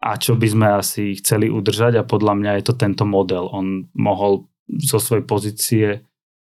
[0.00, 3.48] a čo by sme asi chceli udržať a podľa mňa je to tento model.
[3.48, 5.86] On mohol zo svojej pozície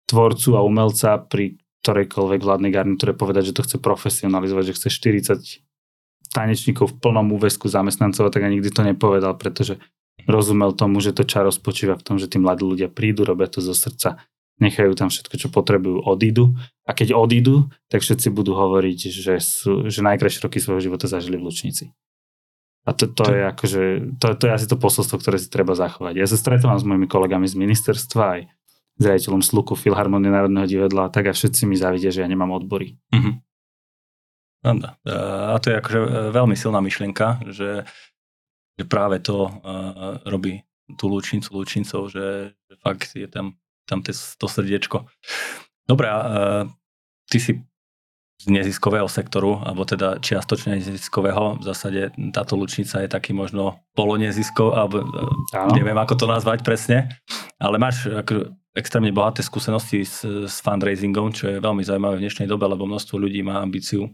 [0.07, 6.31] tvorcu a umelca pri ktorejkoľvek vládnej garnitúre povedať, že to chce profesionalizovať, že chce 40
[6.31, 9.77] tanečníkov v plnom úvesku zamestnancov, tak ani nikdy to nepovedal, pretože
[10.25, 13.59] rozumel tomu, že to čaro spočíva v tom, že tí mladí ľudia prídu, robia to
[13.59, 14.23] zo srdca,
[14.61, 16.53] nechajú tam všetko, čo potrebujú, odídu.
[16.85, 21.39] A keď odídu, tak všetci budú hovoriť, že, sú, že najkrajšie roky svojho života zažili
[21.39, 21.93] v Lučnici.
[22.83, 23.81] A to, to, to je akože,
[24.19, 26.19] to, to je asi to posolstvo, ktoré si treba zachovať.
[26.19, 28.41] Ja sa stretávam s mojimi kolegami z ministerstva aj
[28.99, 32.99] s riaditeľom Sluku, Filharmonie Národného divadla tak a všetci mi závidia, že ja nemám odbory.
[33.15, 33.33] Mm-hmm.
[34.63, 37.83] A to je akože e, veľmi silná myšlienka, že,
[38.79, 40.63] že práve to uh, robí
[40.95, 45.07] tú lúčnicu lúčincov, že, že fakt je tam, tam to srdiečko.
[45.83, 46.67] Dobre, uh,
[47.27, 47.59] ty si
[48.43, 54.75] z neziskového sektoru, alebo teda čiastočne neziskového, v zásade táto lučnica je taký možno poloneziskov,
[54.75, 55.05] alebo
[55.55, 55.71] Áno.
[55.71, 57.07] neviem ako to nazvať presne,
[57.55, 62.49] ale máš ako extrémne bohaté skúsenosti s, s fundraisingom, čo je veľmi zaujímavé v dnešnej
[62.49, 64.11] dobe, lebo množstvo ľudí má ambíciu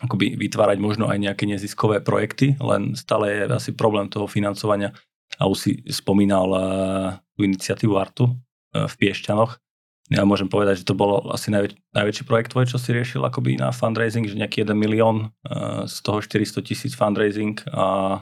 [0.00, 4.96] akoby vytvárať možno aj nejaké neziskové projekty, len stále je asi problém toho financovania.
[5.36, 6.60] A už si spomínal uh,
[7.36, 8.32] tú iniciatívu Artu
[8.74, 9.58] v Piešťanoch.
[10.10, 13.62] Ja môžem povedať, že to bolo asi najväč- najväčší projekt tvoj, čo si riešil akoby
[13.62, 18.18] na fundraising, že nejaký 1 milión, uh, z toho 400 tisíc fundraising a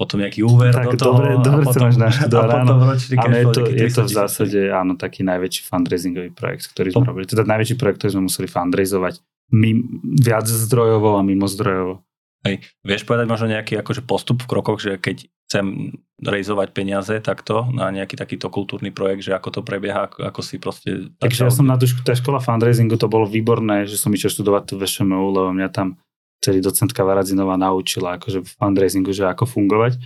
[0.00, 1.20] potom nejaký úver tak, do toho.
[1.20, 2.74] Dobre, dobre sa máš naštudovať, áno.
[2.96, 7.28] Ale je to, je to v zásade áno, taký najväčší fundraisingový projekt, ktorý sme robili.
[7.28, 9.14] Teda najväčší projekt, ktorý sme museli fundraizovať
[9.52, 12.00] mimo, viac zdrojovo a mimo zdrojovo.
[12.42, 17.70] Hej, vieš povedať možno nejaký akože postup v krokoch, že keď chcem rejzovať peniaze takto
[17.70, 21.12] na nejaký takýto kultúrny projekt, že ako to prebieha, ako, ako si proste...
[21.22, 24.74] Takže ja som na tú tá škola fundraisingu, to bolo výborné, že som išiel študovať
[24.74, 26.02] tú VŠMU, lebo mňa tam
[26.42, 30.02] celý docentka Varadzinová naučila akože v fundraisingu, že ako fungovať.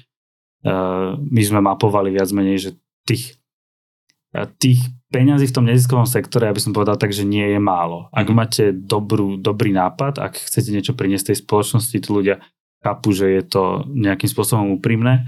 [0.60, 2.70] Uh, my sme mapovali viac menej, že
[3.08, 3.40] tých
[4.60, 8.10] tých peňazí v tom neziskovom sektore, aby som povedal tak, že nie je málo.
[8.10, 12.42] Ak máte dobrú, dobrý nápad, ak chcete niečo priniesť tej spoločnosti, tí ľudia
[12.82, 15.26] chápu, že je to nejakým spôsobom úprimné,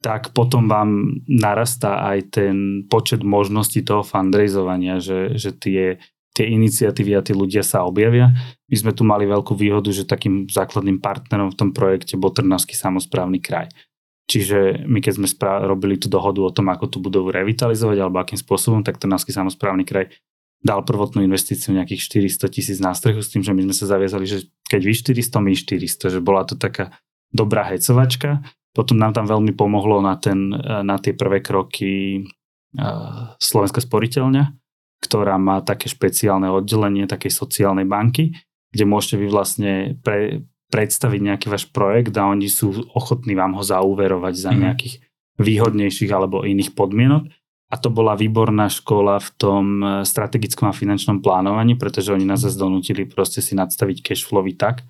[0.00, 2.56] tak potom vám narastá aj ten
[2.88, 8.30] počet možností toho fundraizovania, že, že tie tie iniciatívy a tí ľudia sa objavia.
[8.70, 12.78] My sme tu mali veľkú výhodu, že takým základným partnerom v tom projekte bol Trnavský
[12.78, 13.66] samozprávny kraj.
[14.30, 18.22] Čiže my keď sme spra- robili tú dohodu o tom, ako tú budovu revitalizovať alebo
[18.22, 20.14] akým spôsobom, tak Trnavský samozprávny kraj
[20.62, 24.30] dal prvotnú investíciu nejakých 400 tisíc na strechu s tým, že my sme sa zaviazali,
[24.30, 26.94] že keď vy 400, my 400, že bola to taká
[27.34, 28.44] dobrá hecovačka.
[28.70, 30.54] Potom nám tam veľmi pomohlo na, ten,
[30.86, 32.22] na tie prvé kroky
[33.42, 34.54] Slovenská sporiteľňa,
[35.02, 38.30] ktorá má také špeciálne oddelenie takej sociálnej banky,
[38.70, 39.72] kde môžete vy vlastne
[40.06, 44.58] pre, predstaviť nejaký váš projekt a oni sú ochotní vám ho zaúverovať za mhm.
[44.64, 44.94] nejakých
[45.40, 47.26] výhodnejších alebo iných podmienok.
[47.70, 52.42] A to bola výborná škola v tom e, strategickom a finančnom plánovaní, pretože oni nás
[52.42, 54.82] zase donútili proste si nadstaviť cash flowy tak,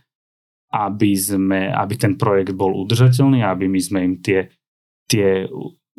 [0.73, 4.49] aby, sme, aby ten projekt bol udržateľný a aby my sme im tie,
[5.05, 5.45] tie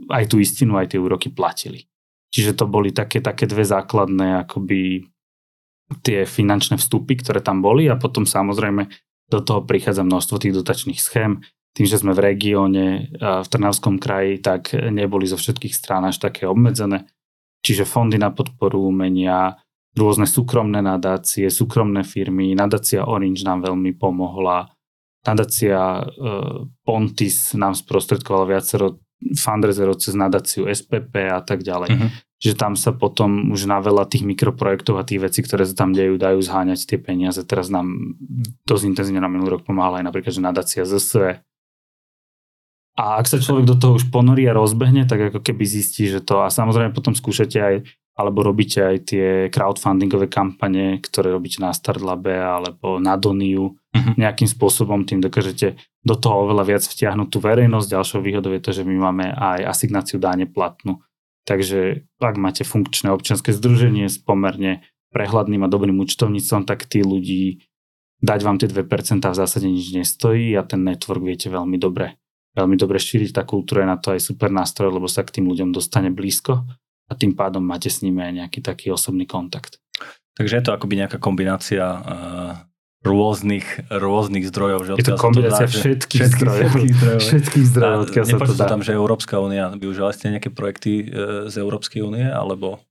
[0.09, 1.85] aj tú istinu, aj tie úroky platili.
[2.33, 5.05] Čiže to boli také, také dve základné akoby
[6.01, 8.87] tie finančné vstupy, ktoré tam boli a potom samozrejme
[9.31, 11.39] do toho prichádza množstvo tých dotačných schém.
[11.71, 16.43] Tým, že sme v regióne, v Trnavskom kraji, tak neboli zo všetkých strán až také
[16.43, 17.07] obmedzené.
[17.63, 19.55] Čiže fondy na podporu umenia,
[19.95, 24.67] rôzne súkromné nadácie, súkromné firmy, nadácia Orange nám veľmi pomohla,
[25.23, 31.89] nadácia uh, Pontis nám sprostredkovala viacero fundraiserov cez nadáciu SPP a tak ďalej.
[31.93, 32.09] Uh-huh.
[32.41, 35.93] Že tam sa potom už na veľa tých mikroprojektov a tých vecí, ktoré sa tam
[35.93, 37.37] dejú, dajú zháňať tie peniaze.
[37.45, 38.17] Teraz nám
[38.65, 41.45] dosť intenzívne na minulý rok pomáhala aj napríklad, že nadácia ZSE.
[42.97, 46.19] A ak sa človek do toho už ponorí a rozbehne, tak ako keby zistí, že
[46.19, 47.75] to a samozrejme potom skúšate aj
[48.11, 53.73] alebo robíte aj tie crowdfundingové kampane, ktoré robíte na Startlabe alebo na Doniu.
[53.73, 54.13] Uh-huh.
[54.19, 57.87] Nejakým spôsobom tým dokážete do toho oveľa viac vtiahnuť tú verejnosť.
[57.95, 60.99] Ďalšou výhodou je to, že my máme aj asignáciu dáne platnú.
[61.45, 67.65] Takže ak máte funkčné občianske združenie s pomerne prehľadným a dobrým účtovníctvom, tak tí ľudí
[68.21, 68.85] dať vám tie 2%
[69.25, 72.21] v zásade nič nestojí a ten network viete veľmi dobre
[72.55, 73.31] veľmi dobre šíriť.
[73.35, 76.63] Tá kultúra je na to aj super nástroj, lebo sa k tým ľuďom dostane blízko
[77.07, 79.79] a tým pádom máte s nimi aj nejaký taký osobný kontakt.
[80.35, 82.55] Takže je to akoby nejaká kombinácia uh,
[83.01, 84.79] rôznych, rôznych zdrojov.
[84.85, 86.69] Že je to kombinácia to dá, všetkých, všetkých zdrojov.
[86.69, 88.65] Všetkých zdrojov, všetkých zdrojov odkiaľ sa to dá.
[88.69, 91.05] tam, že Európska únia, využila ste nejaké projekty uh,
[91.49, 92.81] z Európskej únie, alebo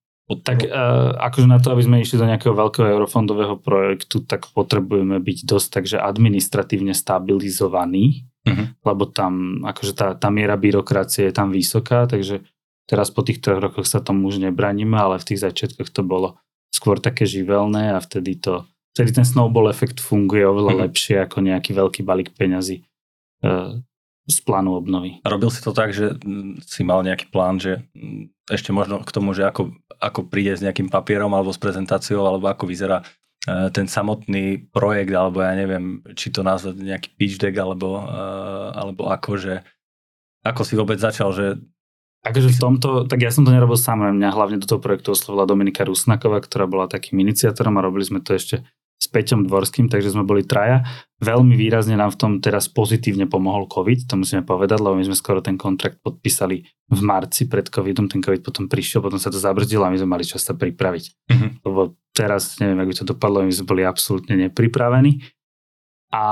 [0.47, 5.19] tak uh, akože na to, aby sme išli do nejakého veľkého eurofondového projektu, tak potrebujeme
[5.19, 8.79] byť dosť takže administratívne stabilizovaní, uh-huh.
[8.87, 12.47] lebo tam akože tá, tá miera byrokracie je tam vysoká, takže
[12.91, 16.43] Teraz po tých troch rokoch sa tomu už nebraníme, ale v tých začiatkoch to bolo
[16.75, 20.81] skôr také živelné a vtedy to, vtedy ten snowball efekt funguje oveľa mm.
[20.89, 22.83] lepšie ako nejaký veľký balík peňazí e,
[24.27, 25.23] z plánu obnovy.
[25.23, 26.19] Robil si to tak, že
[26.67, 27.87] si mal nejaký plán, že
[28.51, 32.51] ešte možno k tomu, že ako, ako príde s nejakým papierom alebo s prezentáciou, alebo
[32.51, 33.03] ako vyzerá
[33.47, 38.15] e, ten samotný projekt, alebo ja neviem, či to nazvať nejaký pitch deck, alebo, e,
[38.75, 39.55] alebo ako, že
[40.43, 41.47] ako si vôbec začal, že
[42.21, 45.49] Akože v tomto, tak ja som to nerobil sám, mňa hlavne do toho projektu oslovila
[45.49, 48.61] Dominika Rusnaková, ktorá bola takým iniciátorom a robili sme to ešte
[49.01, 50.85] s Peťom Dvorským, takže sme boli traja.
[51.25, 55.17] Veľmi výrazne nám v tom teraz pozitívne pomohol COVID, to musíme povedať, lebo my sme
[55.17, 59.41] skoro ten kontrakt podpísali v marci pred COVIDom, ten COVID potom prišiel, potom sa to
[59.41, 61.05] zabrzdilo a my sme mali čas sa pripraviť.
[61.33, 61.49] Uh-huh.
[61.65, 61.81] Lebo
[62.13, 65.25] teraz, neviem, ako by to dopadlo, my sme boli absolútne nepripravení
[66.11, 66.25] a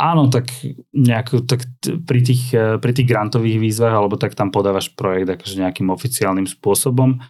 [0.00, 0.48] áno, tak
[0.96, 2.48] nejako, tak pri tých,
[2.80, 7.20] pri tých grantových výzvach, alebo tak tam podávaš projekt akože nejakým oficiálnym spôsobom.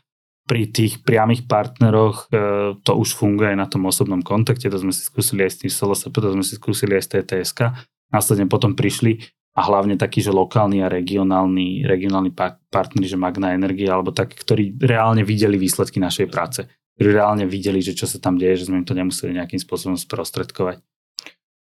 [0.48, 4.96] Pri tých priamých partneroch e, to už funguje aj na tom osobnom kontakte, to sme
[4.96, 7.61] si skúsili aj s tým SLSP, to sme si skúsili aj s TTSK.
[8.08, 9.20] Následne potom prišli
[9.52, 12.32] a hlavne takí, že lokálni a regionálni, regionálni
[12.70, 16.64] partneri, že Magna Energia, alebo tak, ktorí reálne videli výsledky našej práce.
[16.96, 19.98] Ktorí reálne videli, že čo sa tam deje, že sme im to nemuseli nejakým spôsobom
[19.98, 20.80] sprostredkovať.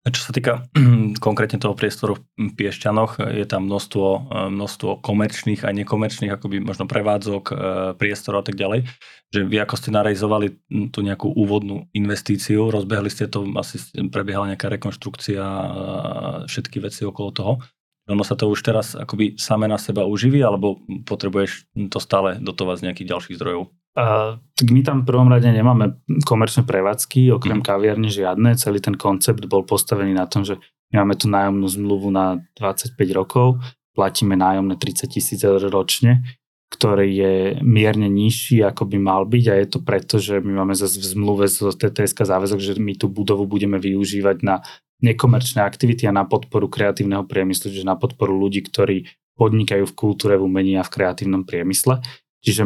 [0.07, 0.63] Čo sa týka
[1.25, 4.19] konkrétne toho priestoru v Piešťanoch, je tam množstvo, e,
[4.55, 7.53] množstvo komerčných a nekomerčných akoby možno prevádzok, e,
[7.99, 8.87] priestorov a tak ďalej.
[9.35, 10.47] Že vy ako ste narejzovali
[10.95, 15.67] tú nejakú úvodnú investíciu, rozbehli ste to, asi prebiehala nejaká rekonštrukcia a
[16.47, 17.53] všetky veci okolo toho.
[18.07, 22.75] Ono sa to už teraz akoby same na seba uživí, alebo potrebuješ to stále dotovať
[22.79, 23.67] z nejakých ďalších zdrojov?
[23.97, 27.65] Uh, tak my tam v prvom rade nemáme komerčné prevádzky, okrem mm.
[27.65, 28.53] kaviarne žiadne.
[28.53, 30.61] Celý ten koncept bol postavený na tom, že
[30.93, 33.57] my máme tu nájomnú zmluvu na 25 rokov,
[33.97, 36.21] platíme nájomné 30 tisíc eur ročne,
[36.69, 37.33] ktorý je
[37.65, 41.17] mierne nižší, ako by mal byť a je to preto, že my máme zase v
[41.17, 44.61] zmluve z TTSK záväzok, že my tú budovu budeme využívať na
[45.01, 50.37] nekomerčné aktivity a na podporu kreatívneho priemyslu, čiže na podporu ľudí, ktorí podnikajú v kultúre,
[50.37, 52.01] v umení a v kreatívnom priemysle.
[52.41, 52.63] Čiže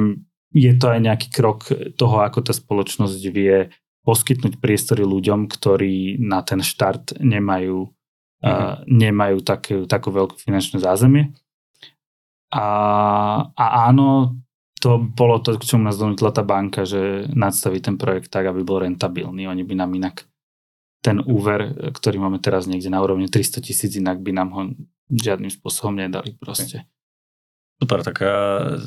[0.52, 3.72] je to aj nejaký krok toho, ako tá spoločnosť vie
[4.04, 8.44] poskytnúť priestory ľuďom, ktorí na ten štart nemajú, mm-hmm.
[8.44, 11.32] uh, nemajú takú, takú veľkú finančnú zázemie.
[12.52, 12.68] A,
[13.56, 14.36] a áno,
[14.82, 18.66] to bolo to, k čomu nás donútila tá banka, že nadstaví ten projekt tak, aby
[18.66, 19.48] bol rentabilný.
[19.48, 20.26] Oni by nám inak
[21.06, 24.62] ten úver, ktorý máme teraz niekde na úrovni 300 tisíc, inak by nám ho
[25.10, 26.86] žiadnym spôsobom nedali proste.
[27.82, 28.22] Super, tak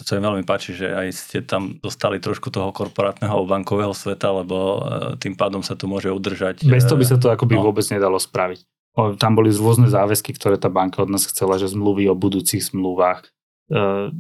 [0.07, 4.55] sa mi veľmi páči, že aj ste tam dostali trošku toho korporátneho bankového sveta, lebo
[4.55, 4.79] e,
[5.19, 6.63] tým pádom sa to môže udržať.
[6.63, 7.67] Bez toho by sa to akoby no.
[7.67, 8.63] vôbec nedalo spraviť.
[9.19, 13.27] Tam boli rôzne záväzky, ktoré tá banka od nás chcela, že zmluvy o budúcich zmluvách.
[13.75, 14.15] E,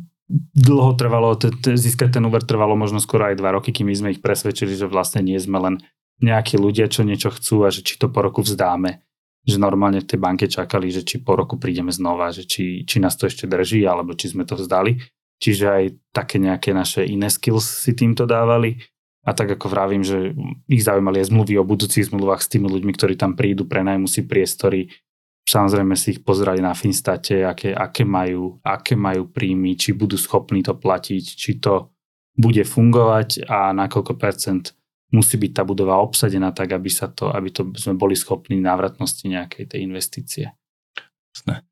[0.59, 4.19] dlho trvalo, získať ten úver trvalo možno skoro aj dva roky, kým my sme ich
[4.19, 5.75] presvedčili, že vlastne nie sme len
[6.19, 9.04] nejakí ľudia, čo niečo chcú a že či to po roku vzdáme
[9.45, 12.97] že normálne v tej banke čakali, že či po roku prídeme znova, že či, či
[12.99, 14.97] nás to ešte drží, alebo či sme to vzdali.
[15.37, 15.85] Čiže aj
[16.17, 18.81] také nejaké naše iné skills si týmto dávali.
[19.25, 20.37] A tak ako vravím, že
[20.69, 24.25] ich zaujímali aj zmluvy o budúcich zmluvách s tými ľuďmi, ktorí tam prídu, prenajmu si
[24.25, 24.93] priestory.
[25.45, 30.65] Samozrejme si ich pozerali na Finstate, aké, aké, majú, aké majú príjmy, či budú schopní
[30.65, 31.93] to platiť, či to
[32.37, 34.73] bude fungovať a na koľko percent
[35.15, 39.31] musí byť tá budova obsadená tak, aby, sa to, aby to sme boli schopní návratnosti
[39.31, 40.51] nejakej tej investície.
[41.31, 41.63] Jasné.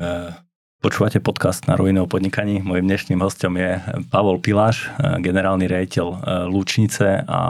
[0.00, 0.32] E,
[0.80, 2.64] počúvate podcast na Ruinou podnikaní.
[2.64, 3.76] Mojím dnešným hostom je
[4.08, 6.16] Pavol Piláš, e, generálny riaditeľ e,
[6.48, 7.40] Lúčnice a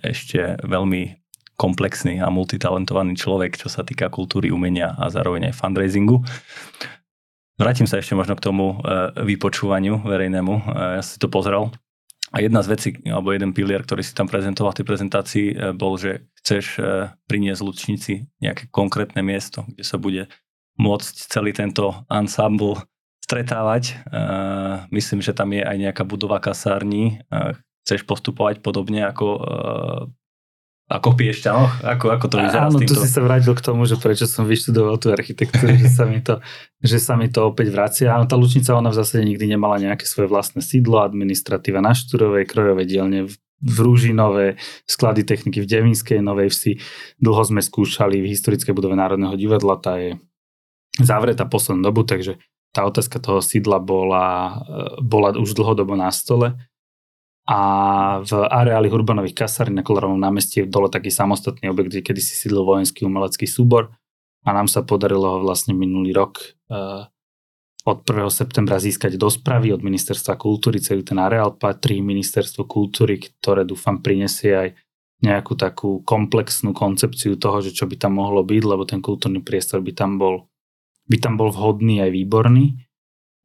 [0.00, 1.20] ešte veľmi
[1.60, 6.24] komplexný a multitalentovaný človek, čo sa týka kultúry, umenia a zároveň aj fundraisingu.
[7.60, 8.80] Vrátim sa ešte možno k tomu
[9.20, 10.54] vypočúvaniu verejnému.
[10.96, 11.68] Ja si to pozrel
[12.30, 15.54] a jedna z vecí, alebo jeden pilier, ktorý si tam prezentoval v tej prezentácii, e,
[15.74, 20.30] bol, že chceš e, priniesť lučnici nejaké konkrétne miesto, kde sa bude
[20.78, 22.86] môcť celý tento ensemble
[23.26, 23.82] stretávať.
[23.90, 23.94] E,
[24.94, 27.18] myslím, že tam je aj nejaká budova kasární.
[27.82, 29.26] Chceš postupovať podobne ako
[30.90, 31.86] ako Piešťanoch?
[31.86, 34.98] Ako, ako to vyzerá Áno, tu si sa vrátil k tomu, že prečo som vyštudoval
[34.98, 36.42] tú architektúru, že, sa mi to,
[36.82, 38.10] že sa mi to opäť vracia.
[38.10, 42.42] Áno, tá Lučnica, ona v zásade nikdy nemala nejaké svoje vlastné sídlo, administratíva na Štúrovej,
[42.50, 44.58] Krojovej dielne v, v Rúžinové,
[44.90, 46.82] sklady techniky v Devinskej Novej Vsi.
[47.22, 50.18] Dlho sme skúšali v historickej budove Národného divadla, tá je
[50.98, 52.42] zavretá poslednú dobu, takže
[52.74, 54.58] tá otázka toho sídla bola,
[54.98, 56.58] bola už dlhodobo na stole
[57.50, 57.58] a
[58.22, 62.38] v areáli Hurbanových kasární na Kolorovom námestí je dole taký samostatný objekt, kde kedy si
[62.38, 63.90] sídlil vojenský umelecký súbor
[64.46, 66.38] a nám sa podarilo vlastne minulý rok
[66.70, 67.10] uh,
[67.82, 68.30] od 1.
[68.30, 70.78] septembra získať do správy od Ministerstva kultúry.
[70.78, 74.68] Celý ten areál patrí Ministerstvo kultúry, ktoré dúfam prinesie aj
[75.20, 79.82] nejakú takú komplexnú koncepciu toho, že čo by tam mohlo byť, lebo ten kultúrny priestor
[79.82, 80.46] by tam bol,
[81.10, 82.78] by tam bol vhodný aj výborný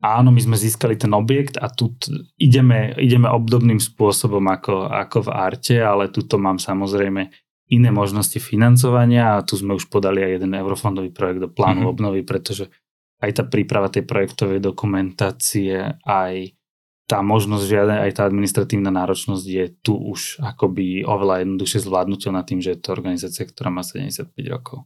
[0.06, 1.98] áno, my sme získali ten objekt a tu
[2.38, 7.34] ideme, ideme obdobným spôsobom ako, ako v Arte, ale tuto mám samozrejme
[7.74, 11.94] iné možnosti financovania a tu sme už podali aj jeden eurofondový projekt do plánu mm-hmm.
[11.98, 12.70] obnovy, pretože
[13.26, 16.54] aj tá príprava tej projektovej dokumentácie, aj
[17.06, 22.62] tá možnosť žiadať, aj tá administratívna náročnosť je tu už akoby oveľa jednoduchšie zvládnutelná tým,
[22.62, 24.86] že je to organizácia, ktorá má 75 rokov.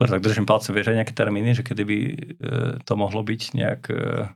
[0.00, 2.14] Tak držím palce, vieš aj nejaké termíny, že kedy by e,
[2.82, 3.82] to mohlo byť nejak...
[3.90, 4.32] E,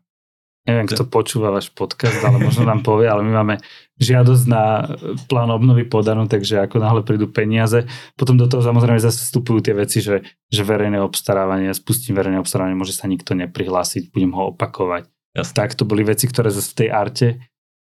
[0.66, 3.62] Neviem, kto počúva váš podcast, ale možno nám povie, ale my máme
[4.03, 4.83] žiadosť na
[5.31, 7.87] plán obnovy podanú, takže ako náhle prídu peniaze,
[8.19, 12.75] potom do toho samozrejme zase vstupujú tie veci, že, že verejné obstarávanie, spustím verejné obstarávanie,
[12.75, 15.07] môže sa nikto neprihlásiť, budem ho opakovať.
[15.38, 15.55] Jasne.
[15.55, 17.29] Tak to boli veci, ktoré zase v tej arte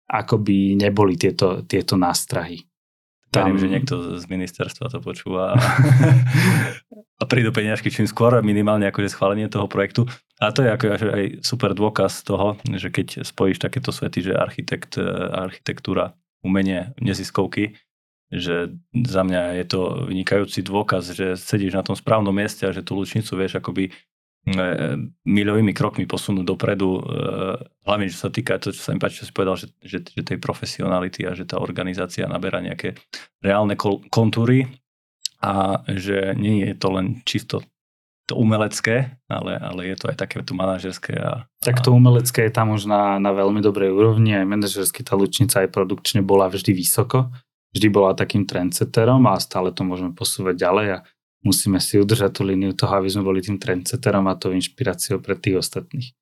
[0.09, 2.65] akoby neboli tieto, tieto nástrahy.
[3.31, 3.47] Tam...
[3.47, 5.55] Verím, že niekto z ministerstva to počúva
[7.23, 10.11] a prídu peniažky čím skôr, minimálne akože schválenie toho projektu.
[10.43, 14.99] A to je ako aj super dôkaz toho, že keď spojíš takéto svety, že architekt,
[14.99, 17.77] e, architektúra, umenie, neziskovky,
[18.33, 22.81] že za mňa je to vynikajúci dôkaz, že sedíš na tom správnom mieste a že
[22.81, 23.93] tú lučnicu vieš akoby
[25.29, 27.01] milovými krokmi posunúť dopredu, e,
[27.85, 30.23] hlavne čo sa týka to, čo sa mi páči, čo si povedal, že, že, že
[30.25, 32.97] tej profesionality a že tá organizácia naberá nejaké
[33.45, 33.77] reálne
[34.09, 34.81] kontúry
[35.45, 37.61] a že nie je to len čisto
[38.31, 41.19] to umelecké, ale, ale je to aj také to manažerské.
[41.19, 45.19] A, tak to umelecké je tam už na, na veľmi dobrej úrovni, aj manažersky tá
[45.19, 47.35] Lučnica aj produkčne bola vždy vysoko,
[47.75, 50.99] vždy bola takým trendsetterom a stále to môžeme posúvať ďalej a
[51.41, 55.37] musíme si udržať tú líniu toho, aby sme boli tým trendsetterom a tou inšpiráciou pre
[55.37, 56.13] tých ostatných.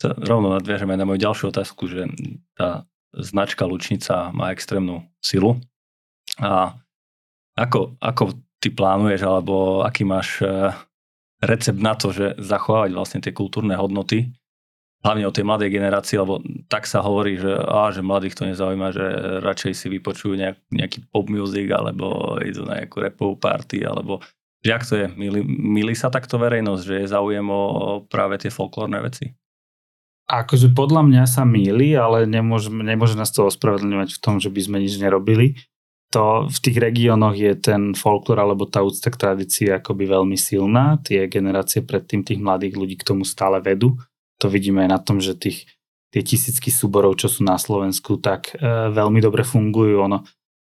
[0.00, 2.08] To rovno nadviažeme na moju ďalšiu otázku, že
[2.56, 5.60] tá značka Lučnica má extrémnu silu.
[6.40, 6.78] A
[7.58, 10.72] ako, ako ty plánuješ, alebo aký máš e,
[11.44, 14.32] recept na to, že zachovávať vlastne tie kultúrne hodnoty
[15.00, 18.92] hlavne o tej mladej generácii, lebo tak sa hovorí, že, á, že mladých to nezaujíma,
[18.92, 19.04] že
[19.40, 24.20] radšej si vypočujú nejak, nejaký pop music, alebo idú na nejakú repovú party, alebo
[24.64, 25.06] jak to je?
[25.16, 27.62] Milí, milí sa takto verejnosť, že je záujem o
[28.06, 29.32] práve tie folklórne veci?
[30.30, 34.60] Akože podľa mňa sa míli, ale nemôže, nemôže nás to ospravedlňovať v tom, že by
[34.62, 35.58] sme nič nerobili.
[36.14, 40.98] To v tých regiónoch je ten folklór alebo tá úcta k tradícii akoby veľmi silná.
[41.02, 43.98] Tie generácie predtým tých mladých ľudí k tomu stále vedú.
[44.42, 45.70] To vidíme aj na tom, že tých,
[46.10, 50.02] tie tisícky súborov, čo sú na Slovensku, tak e, veľmi dobre fungujú.
[50.02, 50.26] Ono,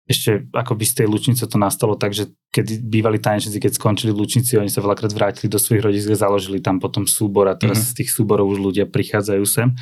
[0.05, 4.12] ešte ako by z tej Lučnice to nastalo tak, že keď bývali tanečníci, keď skončili
[4.12, 7.80] Lučnici, oni sa veľakrát vrátili do svojich rodísk a založili tam potom súbor a teraz
[7.80, 7.92] mm-hmm.
[7.92, 9.72] z tých súborov už ľudia prichádzajú sem.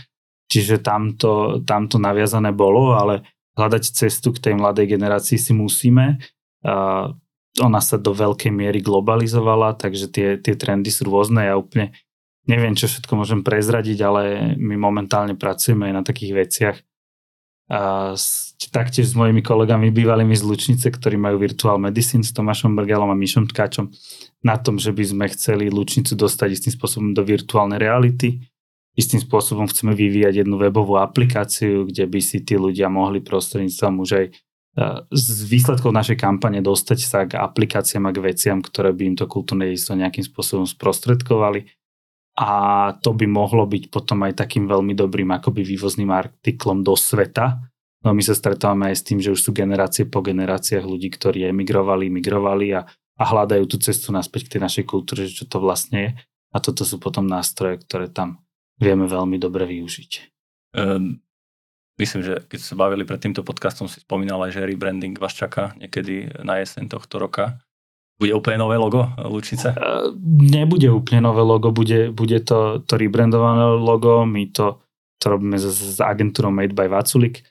[0.47, 3.27] Čiže tam to, tam to naviazané bolo, ale
[3.59, 6.23] hľadať cestu k tej mladej generácii si musíme.
[6.63, 7.11] Uh,
[7.59, 11.51] ona sa do veľkej miery globalizovala, takže tie, tie trendy sú rôzne.
[11.51, 11.93] Ja úplne
[12.47, 14.23] neviem, čo všetko môžem prezradiť, ale
[14.57, 16.77] my momentálne pracujeme aj na takých veciach,
[18.69, 23.17] taktiež s mojimi kolegami bývalými z Lučnice, ktorí majú Virtual Medicine s Tomášom Brgalom a
[23.17, 23.89] Mišom Tkáčom
[24.45, 28.45] na tom, že by sme chceli Lučnicu dostať istým spôsobom do virtuálnej reality.
[28.93, 34.11] Istým spôsobom chceme vyvíjať jednu webovú aplikáciu, kde by si tí ľudia mohli prostredníctvom už
[34.13, 34.27] aj
[35.13, 39.29] z výsledkov našej kampane dostať sa k aplikáciám a k veciam, ktoré by im to
[39.29, 41.69] kultúrne dedičstvo nejakým spôsobom sprostredkovali
[42.33, 42.51] a
[43.05, 47.61] to by mohlo byť potom aj takým veľmi dobrým akoby vývozným artiklom do sveta.
[48.03, 51.45] No my sa stretávame aj s tým, že už sú generácie po generáciách ľudí, ktorí
[51.47, 55.61] emigrovali, migrovali a, a hľadajú tú cestu naspäť k tej našej kultúre, že čo to
[55.61, 56.11] vlastne je.
[56.53, 58.43] A toto sú potom nástroje, ktoré tam
[58.81, 60.11] vieme veľmi dobre využiť.
[60.73, 61.21] Um,
[62.01, 65.77] myslím, že keď sa bavili pred týmto podcastom, si spomínal aj, že rebranding vás čaká
[65.77, 67.61] niekedy na jeseň tohto roka.
[68.23, 69.75] Bude úplne nové logo Lučnice?
[70.31, 74.23] Nebude úplne nové logo, bude, bude to, to rebrandované logo.
[74.23, 74.79] My to,
[75.19, 77.43] to robíme s, s agentúrou Made by Vaculik,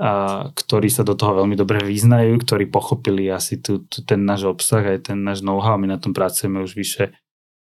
[0.00, 4.48] a, ktorí sa do toho veľmi dobre vyznajú, ktorí pochopili asi tu, tu, ten náš
[4.48, 5.76] obsah, aj ten náš know-how.
[5.76, 7.12] My na tom pracujeme už vyše,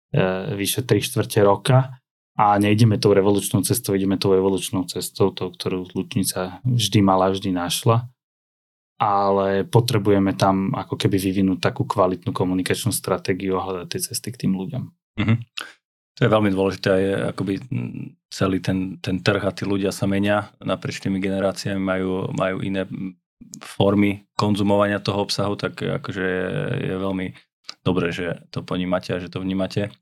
[0.10, 0.26] e,
[0.58, 2.02] vyše 3 štvrte roka
[2.34, 7.54] a nejdeme tou revolučnou cestou, ideme tou evolučnou cestou, tou, ktorú Lučnica vždy mala, vždy
[7.54, 8.10] našla
[9.00, 14.46] ale potrebujeme tam ako keby vyvinúť takú kvalitnú komunikačnú stratégiu a hľadať tie cesty k
[14.46, 14.84] tým ľuďom.
[15.20, 15.38] Mm-hmm.
[16.20, 17.64] To je veľmi dôležité, aj akoby
[18.28, 22.84] celý ten, ten trh a tí ľudia sa menia naprieč tými generáciami, majú, majú iné
[23.64, 26.28] formy konzumovania toho obsahu, tak akože
[26.84, 27.32] je, veľmi
[27.88, 29.96] dobré, že to ponímate a že to vnímate.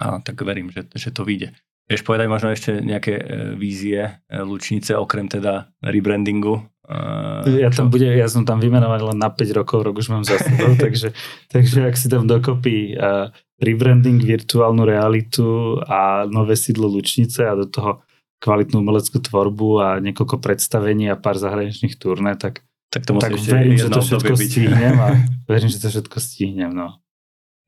[0.00, 1.52] A tak verím, že, že to vyjde.
[1.92, 3.24] Vieš povedať možno ešte nejaké e,
[3.58, 9.18] vízie e, Lučnice, okrem teda rebrandingu, Uh, ja, tam bude, ja som tam vymenovaný len
[9.22, 11.14] na 5 rokov, rok už mám za sebou, takže,
[11.46, 13.30] takže ak si tam dokopy uh,
[13.62, 18.02] rebranding, virtuálnu realitu a nové sídlo Lučnice a do toho
[18.42, 23.78] kvalitnú umeleckú tvorbu a niekoľko predstavení a pár zahraničných turné, tak, tak, to tak verím,
[23.78, 24.50] že to všetko byť.
[24.50, 25.08] stihnem a
[25.52, 26.74] verím, že to všetko stihnem.
[26.74, 26.98] No.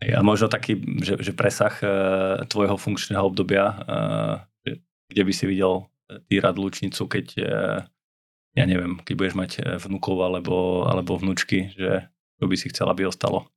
[0.03, 4.35] A možno taký, že, že presah uh, tvojho funkčného obdobia, uh,
[5.15, 5.87] kde by si videl
[6.27, 7.79] ty Lučnicu, keď uh,
[8.53, 12.09] ja neviem, keď budeš mať eh, vnúkov alebo, alebo vnúčky, že
[12.41, 13.49] to by si chcel, aby ostalo?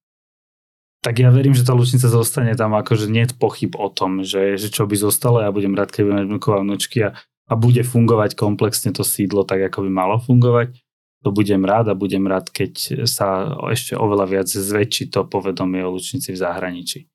[1.03, 4.57] Tak ja verím, že tá lučnica zostane tam, akože nie je pochyb o tom, že,
[4.57, 7.13] že čo by zostalo, ja budem rád, keď budem mať vnúkov a vnúčky a,
[7.45, 10.73] a bude fungovať komplexne to sídlo tak, ako by malo fungovať.
[11.21, 15.93] To budem rád a budem rád, keď sa ešte oveľa viac zväčší to povedomie o
[15.93, 17.09] lučnici v zahraničí.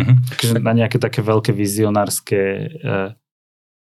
[0.00, 0.16] Mm-hmm.
[0.32, 3.19] Takže na nejaké také veľké vizionárske eh,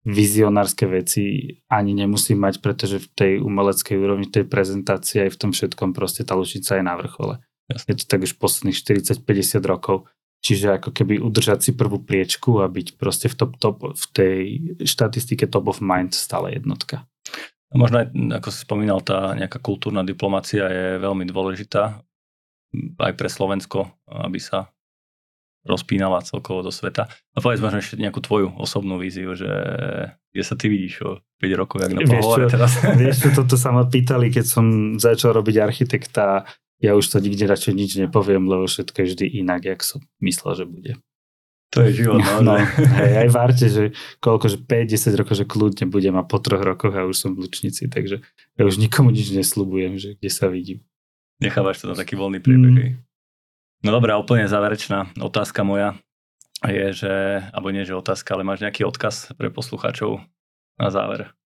[0.06, 5.50] vizionárske veci ani nemusí mať, pretože v tej umeleckej úrovni, tej prezentácii aj v tom
[5.50, 7.42] všetkom proste tá Lučica je na vrchole.
[7.66, 7.90] Jasne.
[7.90, 10.06] Je to tak už posledných 40-50 rokov.
[10.46, 14.38] Čiže ako keby udržať si prvú priečku a byť proste v, top, top, v tej
[14.86, 17.02] štatistike top of mind stále jednotka.
[17.66, 21.98] A možno aj, ako si spomínal, tá nejaká kultúrna diplomácia je veľmi dôležitá
[23.02, 24.70] aj pre Slovensko, aby sa
[25.66, 27.10] rozpínala celkovo do sveta.
[27.34, 29.50] A povedz možno ešte nejakú tvoju osobnú víziu, že
[30.30, 31.10] kde sa ty vidíš o
[31.42, 32.78] 5 rokov, jak na pohovore teraz.
[33.02, 34.64] Vieš čo, toto sa ma pýtali, keď som
[34.96, 36.46] začal robiť architekta.
[36.78, 40.52] Ja už to nikde radšej nič nepoviem, lebo všetko je vždy inak, jak som myslel,
[40.54, 40.92] že bude.
[41.74, 42.46] To je život, no.
[42.46, 42.54] no
[43.02, 43.90] hej, aj várte, že
[44.22, 47.42] koľko, že 5-10 rokov, že kľudne budem a po troch rokoch a už som v
[47.42, 48.22] Lučnici, takže
[48.54, 50.86] ja už nikomu nič nesľubujem, že kde sa vidím.
[51.42, 52.70] Nechávaš to na taký voľný priebeh.
[52.70, 53.05] Mm.
[53.84, 55.96] No dobrá, úplne záverečná otázka moja
[56.64, 57.14] je, že,
[57.52, 60.24] alebo nie, že otázka, ale máš nejaký odkaz pre poslucháčov
[60.80, 61.36] na záver?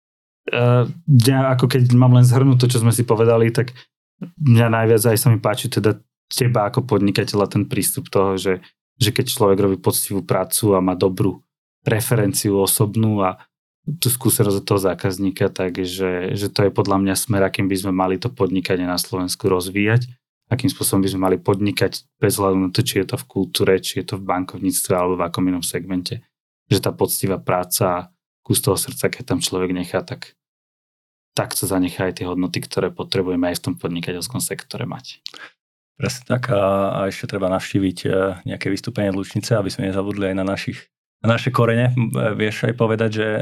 [0.51, 3.74] Uh, ja ako keď mám len zhrnúť to, čo sme si povedali, tak
[4.39, 5.99] mňa najviac aj sa mi páči teda
[6.31, 8.62] teba ako podnikateľa ten prístup toho, že,
[8.97, 11.43] že keď človek robí poctivú prácu a má dobrú
[11.83, 13.43] preferenciu osobnú a,
[13.99, 17.93] tú skúsenosť od toho zákazníka, takže že to je podľa mňa smer, akým by sme
[17.97, 20.07] mali to podnikanie na Slovensku rozvíjať,
[20.51, 23.78] akým spôsobom by sme mali podnikať bez hľadu na to, či je to v kultúre,
[23.78, 26.26] či je to v bankovníctve alebo v akom inom segmente.
[26.66, 28.11] Že tá poctivá práca,
[28.42, 30.34] kus toho srdca, keď tam človek nechá, tak
[31.30, 35.22] tak sa zanechá aj tie hodnoty, ktoré potrebujeme aj v tom podnikateľskom sektore mať.
[35.94, 38.09] Presne tak a, a ešte treba navštíviť e,
[38.51, 40.90] nejaké vystúpenie Lučnice, aby sme nezabudli aj na, našich,
[41.22, 41.92] na naše korene.
[42.34, 43.40] Vieš aj povedať, že e,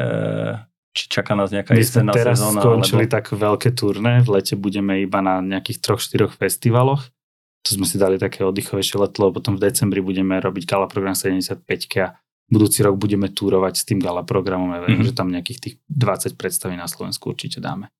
[0.93, 2.61] či čaká nás nejaká My jesenná teraz sezóna?
[2.61, 3.14] skončili alebo...
[3.14, 7.09] tak veľké turné, v lete budeme iba na nejakých troch, štyroch festivaloch.
[7.62, 11.12] Tu sme si dali také oddychovejšie leto, lebo potom v decembri budeme robiť gala program
[11.12, 11.66] 75
[12.01, 12.16] a
[12.49, 14.72] budúci rok budeme túrovať s tým gala programom.
[14.72, 15.12] Ja verím, mm-hmm.
[15.12, 17.93] že tam nejakých tých 20 predstaví na Slovensku určite dáme.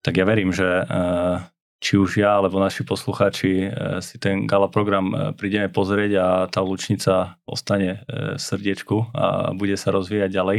[0.00, 1.44] Tak ja verím, že uh
[1.80, 3.68] či už ja alebo naši poslucháči e,
[4.04, 9.74] si ten gala program e, prídeme pozrieť a tá lučnica ostane v srdiečku a bude
[9.80, 10.58] sa rozvíjať ďalej.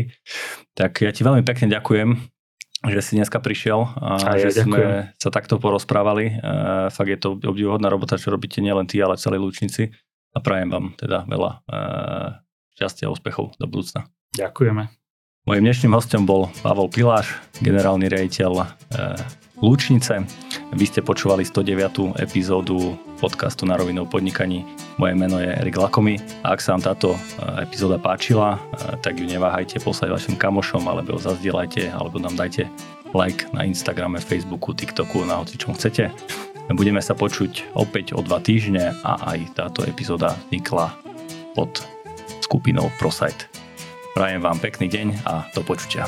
[0.73, 2.17] Tak ja ti veľmi pekne ďakujem,
[2.89, 4.65] že si dneska prišiel a, a ja že ďakujem.
[4.65, 4.81] sme
[5.21, 6.25] sa takto porozprávali.
[6.33, 6.35] E,
[6.89, 9.93] fakt je to obdivuhodná robota, čo robíte nielen ty, ale celej lučnici
[10.33, 11.59] a prajem vám teda veľa
[12.79, 14.07] šťastia a úspechov do budúcna.
[14.31, 14.87] Ďakujeme.
[15.43, 18.63] Mojím dnešným hostom bol Pavol Piláš, generálny rejiteľ
[19.61, 20.25] Lúčnice.
[20.71, 22.15] Vy ste počúvali 109.
[22.15, 24.63] epizódu podcastu na rovinu podnikaní.
[24.95, 26.15] Moje meno je Erik Lakomi
[26.47, 27.19] a ak sa vám táto e,
[27.67, 32.71] epizóda páčila, e, tak ju neváhajte poslať vašim kamošom alebo ho zazdieľajte alebo nám dajte
[33.11, 36.07] like na Instagrame, Facebooku, TikToku, na hoci čom chcete.
[36.71, 40.95] Budeme sa počuť opäť o dva týždne a aj táto epizóda vznikla
[41.51, 41.83] pod
[42.47, 43.51] skupinou ProSite.
[44.15, 46.07] Prajem vám pekný deň a do počutia.